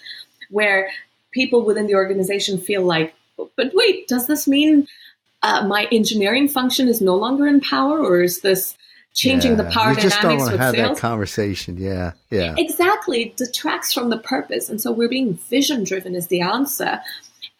where 0.50 0.90
people 1.32 1.64
within 1.64 1.88
the 1.88 1.96
organization 1.96 2.58
feel 2.58 2.84
like, 2.84 3.14
but 3.38 3.72
wait, 3.74 4.08
does 4.08 4.28
this 4.28 4.48
mean 4.48 4.88
uh, 5.44 5.66
my 5.68 5.88
engineering 5.92 6.48
function 6.48 6.88
is 6.88 7.02
no 7.02 7.16
longer 7.16 7.48
in 7.48 7.62
power 7.62 8.00
or 8.00 8.22
is 8.22 8.42
this 8.42 8.76
changing 9.14 9.52
yeah, 9.52 9.64
the 9.64 9.70
power 9.72 9.92
you 9.92 10.02
just 10.02 10.22
dynamics 10.22 10.44
don't 10.44 10.52
with 10.54 10.62
have 10.62 10.76
sales? 10.76 10.98
that 10.98 11.02
conversation. 11.02 11.78
Yeah, 11.78 12.14
yeah. 12.30 12.56
Exactly. 12.58 13.24
It 13.24 13.38
detracts 13.38 13.94
from 13.94 14.10
the 14.10 14.18
purpose. 14.18 14.70
And 14.70 14.80
so 14.82 14.92
we're 14.92 15.10
being 15.10 15.34
vision 15.34 15.84
driven 15.84 16.16
is 16.16 16.28
the 16.28 16.42
answer. 16.42 17.02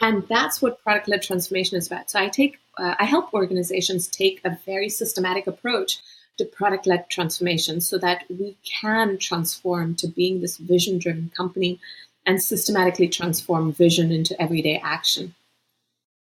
And 0.02 0.28
that's 0.28 0.62
what 0.62 0.82
product 0.82 1.08
led 1.08 1.22
transformation 1.22 1.78
is 1.78 1.88
about. 1.88 2.10
So 2.10 2.20
I 2.20 2.30
take, 2.30 2.58
uh, 2.78 2.96
I 2.98 3.06
help 3.06 3.34
organizations 3.34 4.08
take 4.08 4.42
a 4.46 4.58
very 4.66 4.90
systematic 4.90 5.48
approach 5.48 6.00
to 6.38 6.46
product 6.46 6.88
led 6.88 7.10
transformation 7.10 7.82
so 7.82 7.98
that 7.98 8.24
we 8.30 8.56
can 8.64 9.18
transform 9.18 9.96
to 9.96 10.08
being 10.08 10.40
this 10.40 10.58
vision 10.58 10.98
driven 10.98 11.32
company 11.36 11.80
and 12.26 12.42
systematically 12.42 13.10
transform 13.10 13.74
vision 13.74 14.12
into 14.12 14.42
everyday 14.42 14.78
action. 14.78 15.36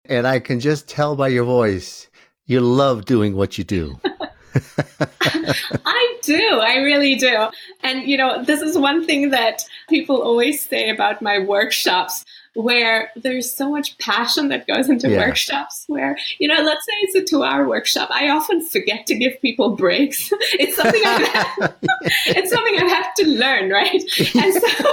And 0.06 0.26
I 0.26 0.40
can 0.40 0.60
just 0.60 0.88
tell 0.88 1.16
by 1.16 1.28
your 1.28 1.44
voice, 1.44 2.08
you 2.46 2.62
love 2.62 3.06
doing 3.06 3.36
what 3.36 3.58
you 3.58 3.64
do. 3.64 4.00
I 5.86 6.18
do. 6.22 6.60
I 6.60 6.78
really 6.78 7.16
do. 7.16 7.48
And, 7.84 8.08
you 8.08 8.18
know, 8.18 8.44
this 8.44 8.62
is 8.62 8.78
one 8.78 9.06
thing 9.06 9.30
that 9.30 9.64
people 9.88 10.22
always 10.22 10.66
say 10.66 10.90
about 10.90 11.22
my 11.22 11.40
workshops 11.40 12.26
where 12.56 13.12
there's 13.16 13.54
so 13.54 13.70
much 13.70 13.98
passion 14.00 14.50
that 14.50 14.68
goes 14.68 14.90
into 14.90 15.10
yeah. 15.10 15.20
workshops 15.20 15.86
where 15.88 16.18
you 16.40 16.48
know 16.48 16.62
let's 16.62 16.86
say 16.86 16.94
it's 17.02 17.16
a 17.16 17.24
two 17.24 17.44
hour 17.44 17.68
workshop. 17.68 18.10
I 18.12 18.30
often 18.30 18.66
forget 18.66 19.08
to 19.08 19.16
give 19.16 19.42
people 19.42 19.76
breaks. 19.76 20.32
It's 20.54 20.76
something 20.76 21.02
i 21.06 21.72
it's 22.26 22.52
something 22.52 22.76
i 22.80 22.86
have 22.86 23.14
to 23.16 23.28
learn 23.28 23.70
right? 23.70 24.02
And 24.36 24.54
so 24.54 24.92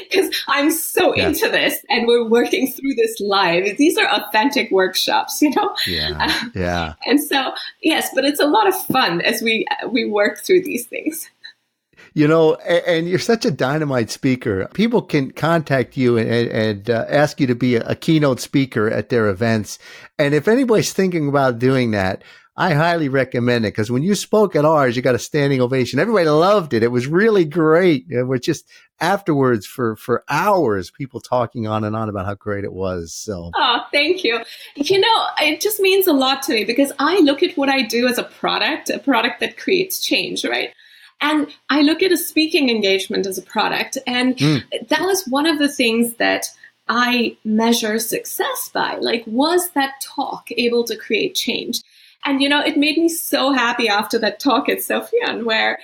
because 0.10 0.44
i'm 0.48 0.70
so 0.70 1.14
yeah. 1.14 1.28
into 1.28 1.48
this 1.48 1.84
and 1.90 2.06
we're 2.06 2.28
working 2.28 2.70
through 2.70 2.94
this 2.94 3.18
live. 3.20 3.76
These 3.76 3.98
are 3.98 4.08
authentic 4.08 4.70
workshops 4.70 5.42
you 5.42 5.50
know? 5.50 5.74
Yeah. 5.86 6.48
Yeah. 6.54 6.94
And 7.04 7.20
so 7.20 7.52
yes 7.82 8.10
but 8.14 8.24
it's 8.24 8.40
a 8.40 8.46
lot 8.46 8.68
of 8.68 8.74
fun 8.86 9.20
as 9.20 9.42
we 9.42 9.66
we 9.90 10.08
work 10.08 10.38
through 10.38 10.62
these 10.62 10.86
things 10.86 11.28
you 12.16 12.26
know, 12.26 12.54
and, 12.54 13.06
you're 13.06 13.18
such 13.18 13.44
a 13.44 13.50
dynamite 13.50 14.10
speaker. 14.10 14.66
People 14.72 15.02
can 15.02 15.32
contact 15.32 15.98
you 15.98 16.16
and, 16.16 16.30
and 16.30 16.88
uh, 16.88 17.04
ask 17.10 17.38
you 17.38 17.46
to 17.46 17.54
be 17.54 17.76
a, 17.76 17.82
a 17.88 17.94
keynote 17.94 18.40
speaker 18.40 18.88
at 18.90 19.10
their 19.10 19.28
events. 19.28 19.78
And 20.18 20.32
if 20.32 20.48
anybody's 20.48 20.94
thinking 20.94 21.28
about 21.28 21.58
doing 21.58 21.90
that, 21.90 22.24
I 22.56 22.72
highly 22.72 23.10
recommend 23.10 23.66
it 23.66 23.74
because 23.74 23.90
when 23.90 24.02
you 24.02 24.14
spoke 24.14 24.56
at 24.56 24.64
ours, 24.64 24.96
you 24.96 25.02
got 25.02 25.14
a 25.14 25.18
standing 25.18 25.60
ovation. 25.60 25.98
Everybody 25.98 26.26
loved 26.26 26.72
it. 26.72 26.82
It 26.82 26.90
was 26.90 27.06
really 27.06 27.44
great. 27.44 28.06
It 28.08 28.22
was 28.22 28.40
just 28.40 28.66
afterwards 28.98 29.66
for, 29.66 29.94
for 29.96 30.24
hours, 30.30 30.90
people 30.90 31.20
talking 31.20 31.66
on 31.66 31.84
and 31.84 31.94
on 31.94 32.08
about 32.08 32.24
how 32.24 32.34
great 32.34 32.64
it 32.64 32.72
was. 32.72 33.12
So, 33.12 33.50
oh, 33.54 33.80
thank 33.92 34.24
you. 34.24 34.40
You 34.74 35.00
know, 35.00 35.26
it 35.42 35.60
just 35.60 35.80
means 35.80 36.06
a 36.06 36.14
lot 36.14 36.42
to 36.44 36.54
me 36.54 36.64
because 36.64 36.92
I 36.98 37.20
look 37.20 37.42
at 37.42 37.58
what 37.58 37.68
I 37.68 37.82
do 37.82 38.08
as 38.08 38.16
a 38.16 38.24
product, 38.24 38.88
a 38.88 38.98
product 38.98 39.40
that 39.40 39.58
creates 39.58 40.00
change, 40.00 40.42
right? 40.46 40.70
And 41.20 41.48
I 41.70 41.80
look 41.80 42.02
at 42.02 42.12
a 42.12 42.16
speaking 42.18 42.68
engagement 42.68 43.26
as 43.26 43.38
a 43.38 43.42
product. 43.42 43.98
And 44.06 44.36
mm. 44.36 44.88
that 44.88 45.00
was 45.00 45.26
one 45.26 45.46
of 45.46 45.58
the 45.58 45.68
things 45.68 46.14
that 46.14 46.46
I 46.88 47.36
measure 47.44 47.98
success 47.98 48.70
by. 48.72 48.96
Like, 49.00 49.24
was 49.26 49.70
that 49.70 50.00
talk 50.02 50.48
able 50.56 50.84
to 50.84 50.96
create 50.96 51.34
change? 51.34 51.80
And, 52.24 52.42
you 52.42 52.48
know, 52.48 52.60
it 52.60 52.76
made 52.76 52.98
me 52.98 53.08
so 53.08 53.52
happy 53.52 53.88
after 53.88 54.18
that 54.18 54.40
talk 54.40 54.68
at 54.68 54.78
Sopheon, 54.78 55.44
where 55.44 55.78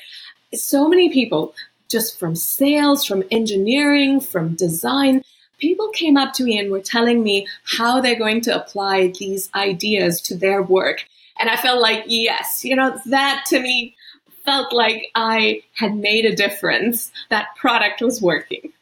so 0.55 0.89
many 0.89 1.11
people, 1.11 1.55
just 1.89 2.19
from 2.19 2.35
sales, 2.35 3.05
from 3.05 3.23
engineering, 3.31 4.21
from 4.21 4.55
design, 4.55 5.23
people 5.59 5.89
came 5.91 6.17
up 6.17 6.35
to 6.35 6.45
me 6.45 6.59
and 6.59 6.71
were 6.71 6.81
telling 6.81 7.23
me 7.23 7.47
how 7.65 8.01
they're 8.01 8.19
going 8.19 8.41
to 8.43 8.55
apply 8.55 9.13
these 9.19 9.49
ideas 9.55 10.21
to 10.21 10.37
their 10.37 10.63
work. 10.63 11.05
And 11.39 11.49
I 11.49 11.57
felt 11.57 11.81
like, 11.81 12.05
yes, 12.07 12.65
you 12.65 12.77
know, 12.77 12.99
that 13.07 13.45
to 13.49 13.61
me 13.61 13.97
felt 14.45 14.73
like 14.73 15.09
I 15.15 15.63
had 15.75 15.97
made 15.97 16.25
a 16.25 16.35
difference. 16.35 17.11
That 17.31 17.49
product 17.57 18.01
was 18.01 18.21
working. 18.21 18.73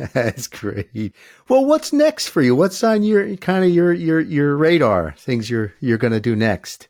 That's 0.12 0.46
great. 0.46 1.14
Well, 1.48 1.64
what's 1.64 1.92
next 1.92 2.28
for 2.28 2.42
you? 2.42 2.54
What's 2.54 2.82
on 2.82 3.02
your 3.02 3.36
kind 3.36 3.64
of 3.64 3.70
your 3.70 3.92
your 3.92 4.20
your 4.20 4.56
radar? 4.56 5.12
Things 5.18 5.50
you're 5.50 5.74
you're 5.80 5.98
going 5.98 6.12
to 6.12 6.20
do 6.20 6.34
next? 6.34 6.88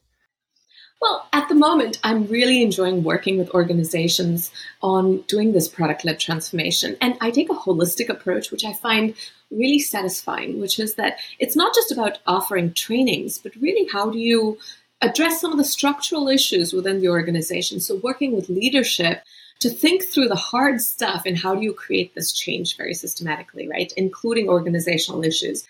Well, 1.01 1.27
at 1.33 1.49
the 1.49 1.55
moment, 1.55 1.99
I'm 2.05 2.27
really 2.27 2.63
enjoying 2.63 3.03
working 3.03 3.39
with 3.39 3.51
organizations 3.55 4.53
on 4.83 5.23
doing 5.23 5.53
this 5.53 5.67
product 5.67 6.05
led 6.05 6.21
transformation. 6.21 6.97
And 7.01 7.17
I 7.23 7.31
take 7.31 7.49
a 7.49 7.55
holistic 7.55 8.11
approach, 8.11 8.51
which 8.51 8.67
I 8.67 8.75
find 8.75 9.15
really 9.51 9.79
satisfying, 9.79 10.61
which 10.61 10.79
is 10.79 10.97
that 10.97 11.19
it's 11.39 11.57
not 11.57 11.75
just 11.75 11.91
about 11.91 12.19
offering 12.27 12.75
trainings, 12.75 13.39
but 13.39 13.57
really 13.57 13.89
how 13.91 14.11
do 14.11 14.19
you 14.19 14.59
address 15.03 15.41
some 15.41 15.53
of 15.53 15.59
the 15.59 15.65
structural 15.65 16.29
issues 16.29 16.73
within 16.73 17.01
the 17.01 17.09
organization. 17.09 17.81
So, 17.81 17.97
working 17.97 18.35
with 18.35 18.49
leadership 18.49 19.23
to 19.61 19.71
think 19.71 20.05
through 20.05 20.29
the 20.29 20.37
hard 20.37 20.81
stuff 20.81 21.23
and 21.27 21.37
how 21.37 21.55
do 21.55 21.63
you 21.63 21.73
create 21.73 22.15
this 22.15 22.33
change 22.33 22.77
very 22.77 22.95
systematically, 22.95 23.69
right? 23.69 23.93
Including 23.97 24.49
organizational 24.49 25.23
issues. 25.23 25.67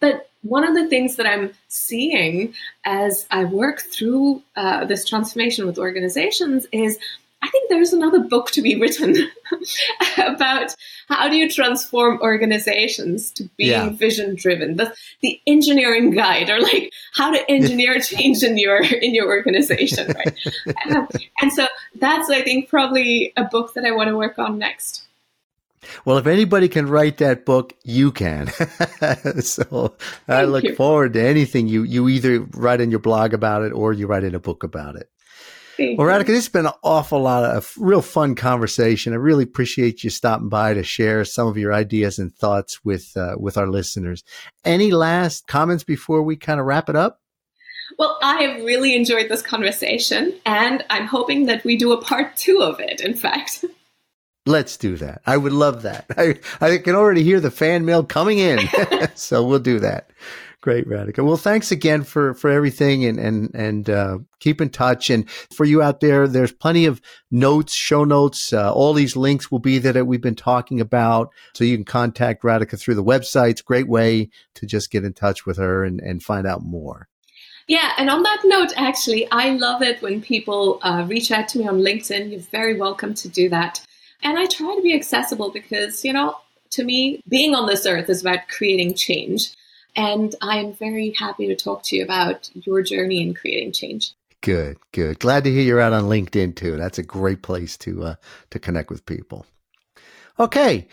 But 0.00 0.30
one 0.42 0.64
of 0.64 0.74
the 0.74 0.88
things 0.88 1.16
that 1.16 1.26
I'm 1.26 1.52
seeing 1.66 2.54
as 2.84 3.26
I 3.30 3.44
work 3.44 3.80
through 3.80 4.42
uh, 4.56 4.84
this 4.84 5.04
transformation 5.04 5.66
with 5.66 5.78
organizations 5.78 6.66
is 6.72 6.98
I 7.48 7.50
think 7.50 7.70
there's 7.70 7.94
another 7.94 8.20
book 8.20 8.50
to 8.50 8.60
be 8.60 8.78
written 8.78 9.16
about 10.18 10.74
how 11.08 11.30
do 11.30 11.36
you 11.36 11.48
transform 11.48 12.20
organizations 12.20 13.30
to 13.32 13.48
being 13.56 13.70
yeah. 13.70 13.88
vision 13.88 14.34
driven. 14.34 14.76
The, 14.76 14.94
the 15.22 15.40
engineering 15.46 16.10
guide, 16.10 16.50
or 16.50 16.60
like 16.60 16.92
how 17.14 17.30
to 17.30 17.50
engineer 17.50 18.00
change 18.00 18.42
in 18.42 18.58
your 18.58 18.82
in 18.82 19.14
your 19.14 19.28
organization, 19.28 20.12
right? 20.12 20.38
uh, 20.90 21.06
and 21.40 21.50
so 21.50 21.66
that's 21.94 22.28
I 22.28 22.42
think 22.42 22.68
probably 22.68 23.32
a 23.38 23.44
book 23.44 23.72
that 23.74 23.86
I 23.86 23.92
want 23.92 24.08
to 24.08 24.16
work 24.16 24.38
on 24.38 24.58
next. 24.58 25.04
Well, 26.04 26.18
if 26.18 26.26
anybody 26.26 26.68
can 26.68 26.86
write 26.86 27.16
that 27.18 27.46
book, 27.46 27.72
you 27.82 28.12
can. 28.12 28.48
so 29.40 29.94
Thank 30.26 30.28
I 30.28 30.44
look 30.44 30.64
you. 30.64 30.74
forward 30.74 31.14
to 31.14 31.22
anything 31.22 31.66
you 31.66 31.82
you 31.82 32.10
either 32.10 32.40
write 32.40 32.82
in 32.82 32.90
your 32.90 33.00
blog 33.00 33.32
about 33.32 33.62
it 33.62 33.72
or 33.72 33.94
you 33.94 34.06
write 34.06 34.24
in 34.24 34.34
a 34.34 34.40
book 34.40 34.64
about 34.64 34.96
it. 34.96 35.08
Well, 35.78 36.08
Radhika, 36.08 36.26
this 36.26 36.46
has 36.46 36.48
been 36.48 36.66
an 36.66 36.72
awful 36.82 37.20
lot 37.20 37.44
of 37.44 37.72
real 37.78 38.02
fun 38.02 38.34
conversation. 38.34 39.12
I 39.12 39.16
really 39.16 39.44
appreciate 39.44 40.02
you 40.02 40.10
stopping 40.10 40.48
by 40.48 40.74
to 40.74 40.82
share 40.82 41.24
some 41.24 41.46
of 41.46 41.56
your 41.56 41.72
ideas 41.72 42.18
and 42.18 42.34
thoughts 42.34 42.84
with 42.84 43.16
uh, 43.16 43.36
with 43.38 43.56
our 43.56 43.68
listeners. 43.68 44.24
Any 44.64 44.90
last 44.90 45.46
comments 45.46 45.84
before 45.84 46.22
we 46.22 46.36
kind 46.36 46.58
of 46.58 46.66
wrap 46.66 46.88
it 46.88 46.96
up? 46.96 47.20
Well, 47.96 48.18
I 48.22 48.42
have 48.42 48.64
really 48.64 48.94
enjoyed 48.94 49.28
this 49.28 49.40
conversation, 49.40 50.34
and 50.44 50.84
I'm 50.90 51.06
hoping 51.06 51.46
that 51.46 51.64
we 51.64 51.76
do 51.76 51.92
a 51.92 52.02
part 52.02 52.36
two 52.36 52.60
of 52.60 52.80
it. 52.80 53.00
In 53.00 53.14
fact. 53.14 53.64
Let's 54.46 54.78
do 54.78 54.96
that. 54.96 55.20
I 55.26 55.36
would 55.36 55.52
love 55.52 55.82
that. 55.82 56.06
I, 56.16 56.38
I 56.60 56.78
can 56.78 56.94
already 56.94 57.22
hear 57.22 57.38
the 57.38 57.50
fan 57.50 57.84
mail 57.84 58.02
coming 58.02 58.38
in. 58.38 58.60
so 59.14 59.44
we'll 59.44 59.58
do 59.58 59.78
that. 59.80 60.10
Great, 60.60 60.88
Radhika. 60.88 61.24
Well, 61.24 61.36
thanks 61.36 61.70
again 61.70 62.02
for, 62.02 62.34
for 62.34 62.50
everything 62.50 63.04
and, 63.04 63.18
and, 63.18 63.54
and, 63.54 63.88
uh, 63.88 64.18
keep 64.40 64.60
in 64.60 64.70
touch. 64.70 65.08
And 65.08 65.30
for 65.30 65.64
you 65.64 65.82
out 65.82 66.00
there, 66.00 66.26
there's 66.26 66.50
plenty 66.50 66.86
of 66.86 67.00
notes, 67.30 67.72
show 67.72 68.02
notes. 68.02 68.52
Uh, 68.52 68.72
all 68.72 68.92
these 68.92 69.14
links 69.14 69.52
will 69.52 69.60
be 69.60 69.78
there 69.78 69.92
that 69.92 70.06
we've 70.06 70.20
been 70.20 70.34
talking 70.34 70.80
about. 70.80 71.30
So 71.54 71.62
you 71.62 71.76
can 71.76 71.84
contact 71.84 72.42
Radhika 72.42 72.78
through 72.78 72.96
the 72.96 73.04
website. 73.04 73.64
Great 73.64 73.88
way 73.88 74.30
to 74.54 74.66
just 74.66 74.90
get 74.90 75.04
in 75.04 75.12
touch 75.12 75.46
with 75.46 75.58
her 75.58 75.84
and, 75.84 76.00
and 76.00 76.22
find 76.22 76.44
out 76.44 76.64
more. 76.64 77.08
Yeah, 77.68 77.92
and 77.98 78.10
on 78.10 78.22
that 78.22 78.40
note, 78.44 78.72
actually, 78.76 79.30
I 79.30 79.50
love 79.50 79.82
it 79.82 80.00
when 80.00 80.22
people 80.22 80.80
uh, 80.82 81.04
reach 81.06 81.30
out 81.30 81.48
to 81.48 81.58
me 81.58 81.68
on 81.68 81.80
LinkedIn. 81.80 82.32
You're 82.32 82.40
very 82.40 82.76
welcome 82.76 83.14
to 83.14 83.28
do 83.28 83.48
that. 83.50 83.84
And 84.22 84.38
I 84.38 84.46
try 84.46 84.74
to 84.74 84.82
be 84.82 84.94
accessible 84.94 85.52
because, 85.52 86.04
you 86.04 86.12
know, 86.12 86.34
to 86.70 86.82
me, 86.82 87.22
being 87.28 87.54
on 87.54 87.66
this 87.66 87.86
earth 87.86 88.08
is 88.08 88.22
about 88.22 88.48
creating 88.48 88.94
change. 88.94 89.52
And 89.96 90.34
I'm 90.40 90.72
very 90.72 91.14
happy 91.18 91.46
to 91.48 91.56
talk 91.56 91.82
to 91.84 91.96
you 91.96 92.04
about 92.04 92.50
your 92.54 92.82
journey 92.82 93.20
in 93.20 93.34
creating 93.34 93.72
change. 93.72 94.12
Good, 94.40 94.78
good. 94.92 95.18
Glad 95.18 95.44
to 95.44 95.50
hear 95.50 95.62
you're 95.62 95.80
out 95.80 95.92
on 95.92 96.04
LinkedIn 96.04 96.54
too. 96.54 96.76
That's 96.76 96.98
a 96.98 97.02
great 97.02 97.42
place 97.42 97.76
to 97.78 98.04
uh, 98.04 98.14
to 98.50 98.58
connect 98.58 98.90
with 98.90 99.04
people. 99.04 99.46
Okay, 100.38 100.86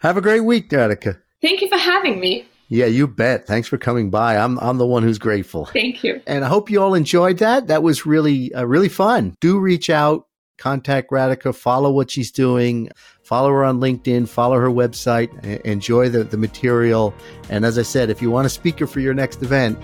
have 0.00 0.16
a 0.16 0.20
great 0.20 0.40
week, 0.40 0.70
Radhika. 0.70 1.20
Thank 1.40 1.60
you 1.60 1.68
for 1.68 1.78
having 1.78 2.18
me. 2.18 2.48
Yeah, 2.68 2.86
you 2.86 3.06
bet. 3.06 3.46
Thanks 3.46 3.68
for 3.68 3.78
coming 3.78 4.10
by. 4.10 4.36
I'm 4.36 4.58
I'm 4.58 4.78
the 4.78 4.86
one 4.86 5.04
who's 5.04 5.18
grateful. 5.18 5.66
Thank 5.66 6.02
you. 6.02 6.20
And 6.26 6.44
I 6.44 6.48
hope 6.48 6.70
you 6.70 6.82
all 6.82 6.94
enjoyed 6.94 7.38
that. 7.38 7.68
That 7.68 7.82
was 7.82 8.06
really 8.06 8.52
uh, 8.52 8.64
really 8.64 8.88
fun. 8.88 9.36
Do 9.40 9.58
reach 9.60 9.88
out, 9.90 10.26
contact 10.58 11.10
Radhika, 11.10 11.54
follow 11.54 11.92
what 11.92 12.10
she's 12.10 12.32
doing. 12.32 12.88
Follow 13.24 13.48
her 13.48 13.64
on 13.64 13.80
LinkedIn, 13.80 14.28
follow 14.28 14.58
her 14.58 14.68
website, 14.68 15.62
enjoy 15.62 16.10
the, 16.10 16.24
the 16.24 16.36
material. 16.36 17.14
And 17.48 17.64
as 17.64 17.78
I 17.78 17.82
said, 17.82 18.10
if 18.10 18.20
you 18.20 18.30
want 18.30 18.44
a 18.46 18.50
speaker 18.50 18.86
for 18.86 19.00
your 19.00 19.14
next 19.14 19.42
event, 19.42 19.82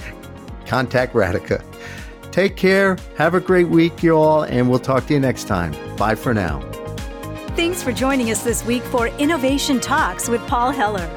contact 0.66 1.12
Radhika. 1.12 1.64
Take 2.30 2.56
care. 2.56 2.96
Have 3.16 3.34
a 3.34 3.40
great 3.40 3.68
week, 3.68 4.00
you 4.04 4.16
all, 4.16 4.44
and 4.44 4.70
we'll 4.70 4.78
talk 4.78 5.06
to 5.08 5.14
you 5.14 5.18
next 5.18 5.48
time. 5.48 5.74
Bye 5.96 6.14
for 6.14 6.32
now. 6.32 6.60
Thanks 7.56 7.82
for 7.82 7.90
joining 7.90 8.30
us 8.30 8.44
this 8.44 8.64
week 8.64 8.84
for 8.84 9.08
Innovation 9.18 9.80
Talks 9.80 10.28
with 10.28 10.40
Paul 10.46 10.70
Heller. 10.70 11.10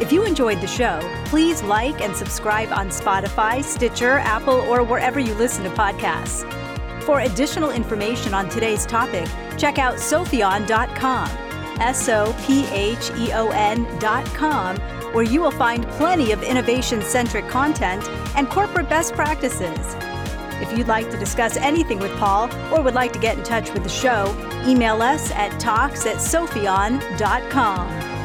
If 0.00 0.10
you 0.10 0.24
enjoyed 0.24 0.60
the 0.60 0.66
show, 0.66 0.98
please 1.26 1.62
like 1.62 2.00
and 2.00 2.16
subscribe 2.16 2.72
on 2.72 2.88
Spotify, 2.88 3.62
Stitcher, 3.62 4.18
Apple, 4.18 4.60
or 4.62 4.82
wherever 4.82 5.20
you 5.20 5.34
listen 5.34 5.62
to 5.62 5.70
podcasts. 5.70 6.65
For 7.06 7.20
additional 7.20 7.70
information 7.70 8.34
on 8.34 8.48
today's 8.48 8.84
topic, 8.84 9.28
check 9.56 9.78
out 9.78 9.94
sopheon.com, 9.94 11.28
S 11.80 12.08
O 12.08 12.34
P 12.44 12.66
H 12.66 13.12
E 13.16 13.32
O 13.32 13.50
N.com, 13.50 14.76
where 15.14 15.22
you 15.22 15.40
will 15.40 15.52
find 15.52 15.86
plenty 15.90 16.32
of 16.32 16.42
innovation 16.42 17.00
centric 17.00 17.46
content 17.46 18.02
and 18.34 18.50
corporate 18.50 18.88
best 18.88 19.14
practices. 19.14 19.94
If 20.60 20.76
you'd 20.76 20.88
like 20.88 21.08
to 21.12 21.16
discuss 21.16 21.56
anything 21.56 22.00
with 22.00 22.10
Paul 22.18 22.52
or 22.74 22.82
would 22.82 22.94
like 22.94 23.12
to 23.12 23.20
get 23.20 23.38
in 23.38 23.44
touch 23.44 23.72
with 23.72 23.84
the 23.84 23.88
show, 23.88 24.34
email 24.66 25.00
us 25.00 25.30
at 25.30 25.60
talks 25.60 26.06
at 26.06 26.16
sopheon.com. 26.16 28.15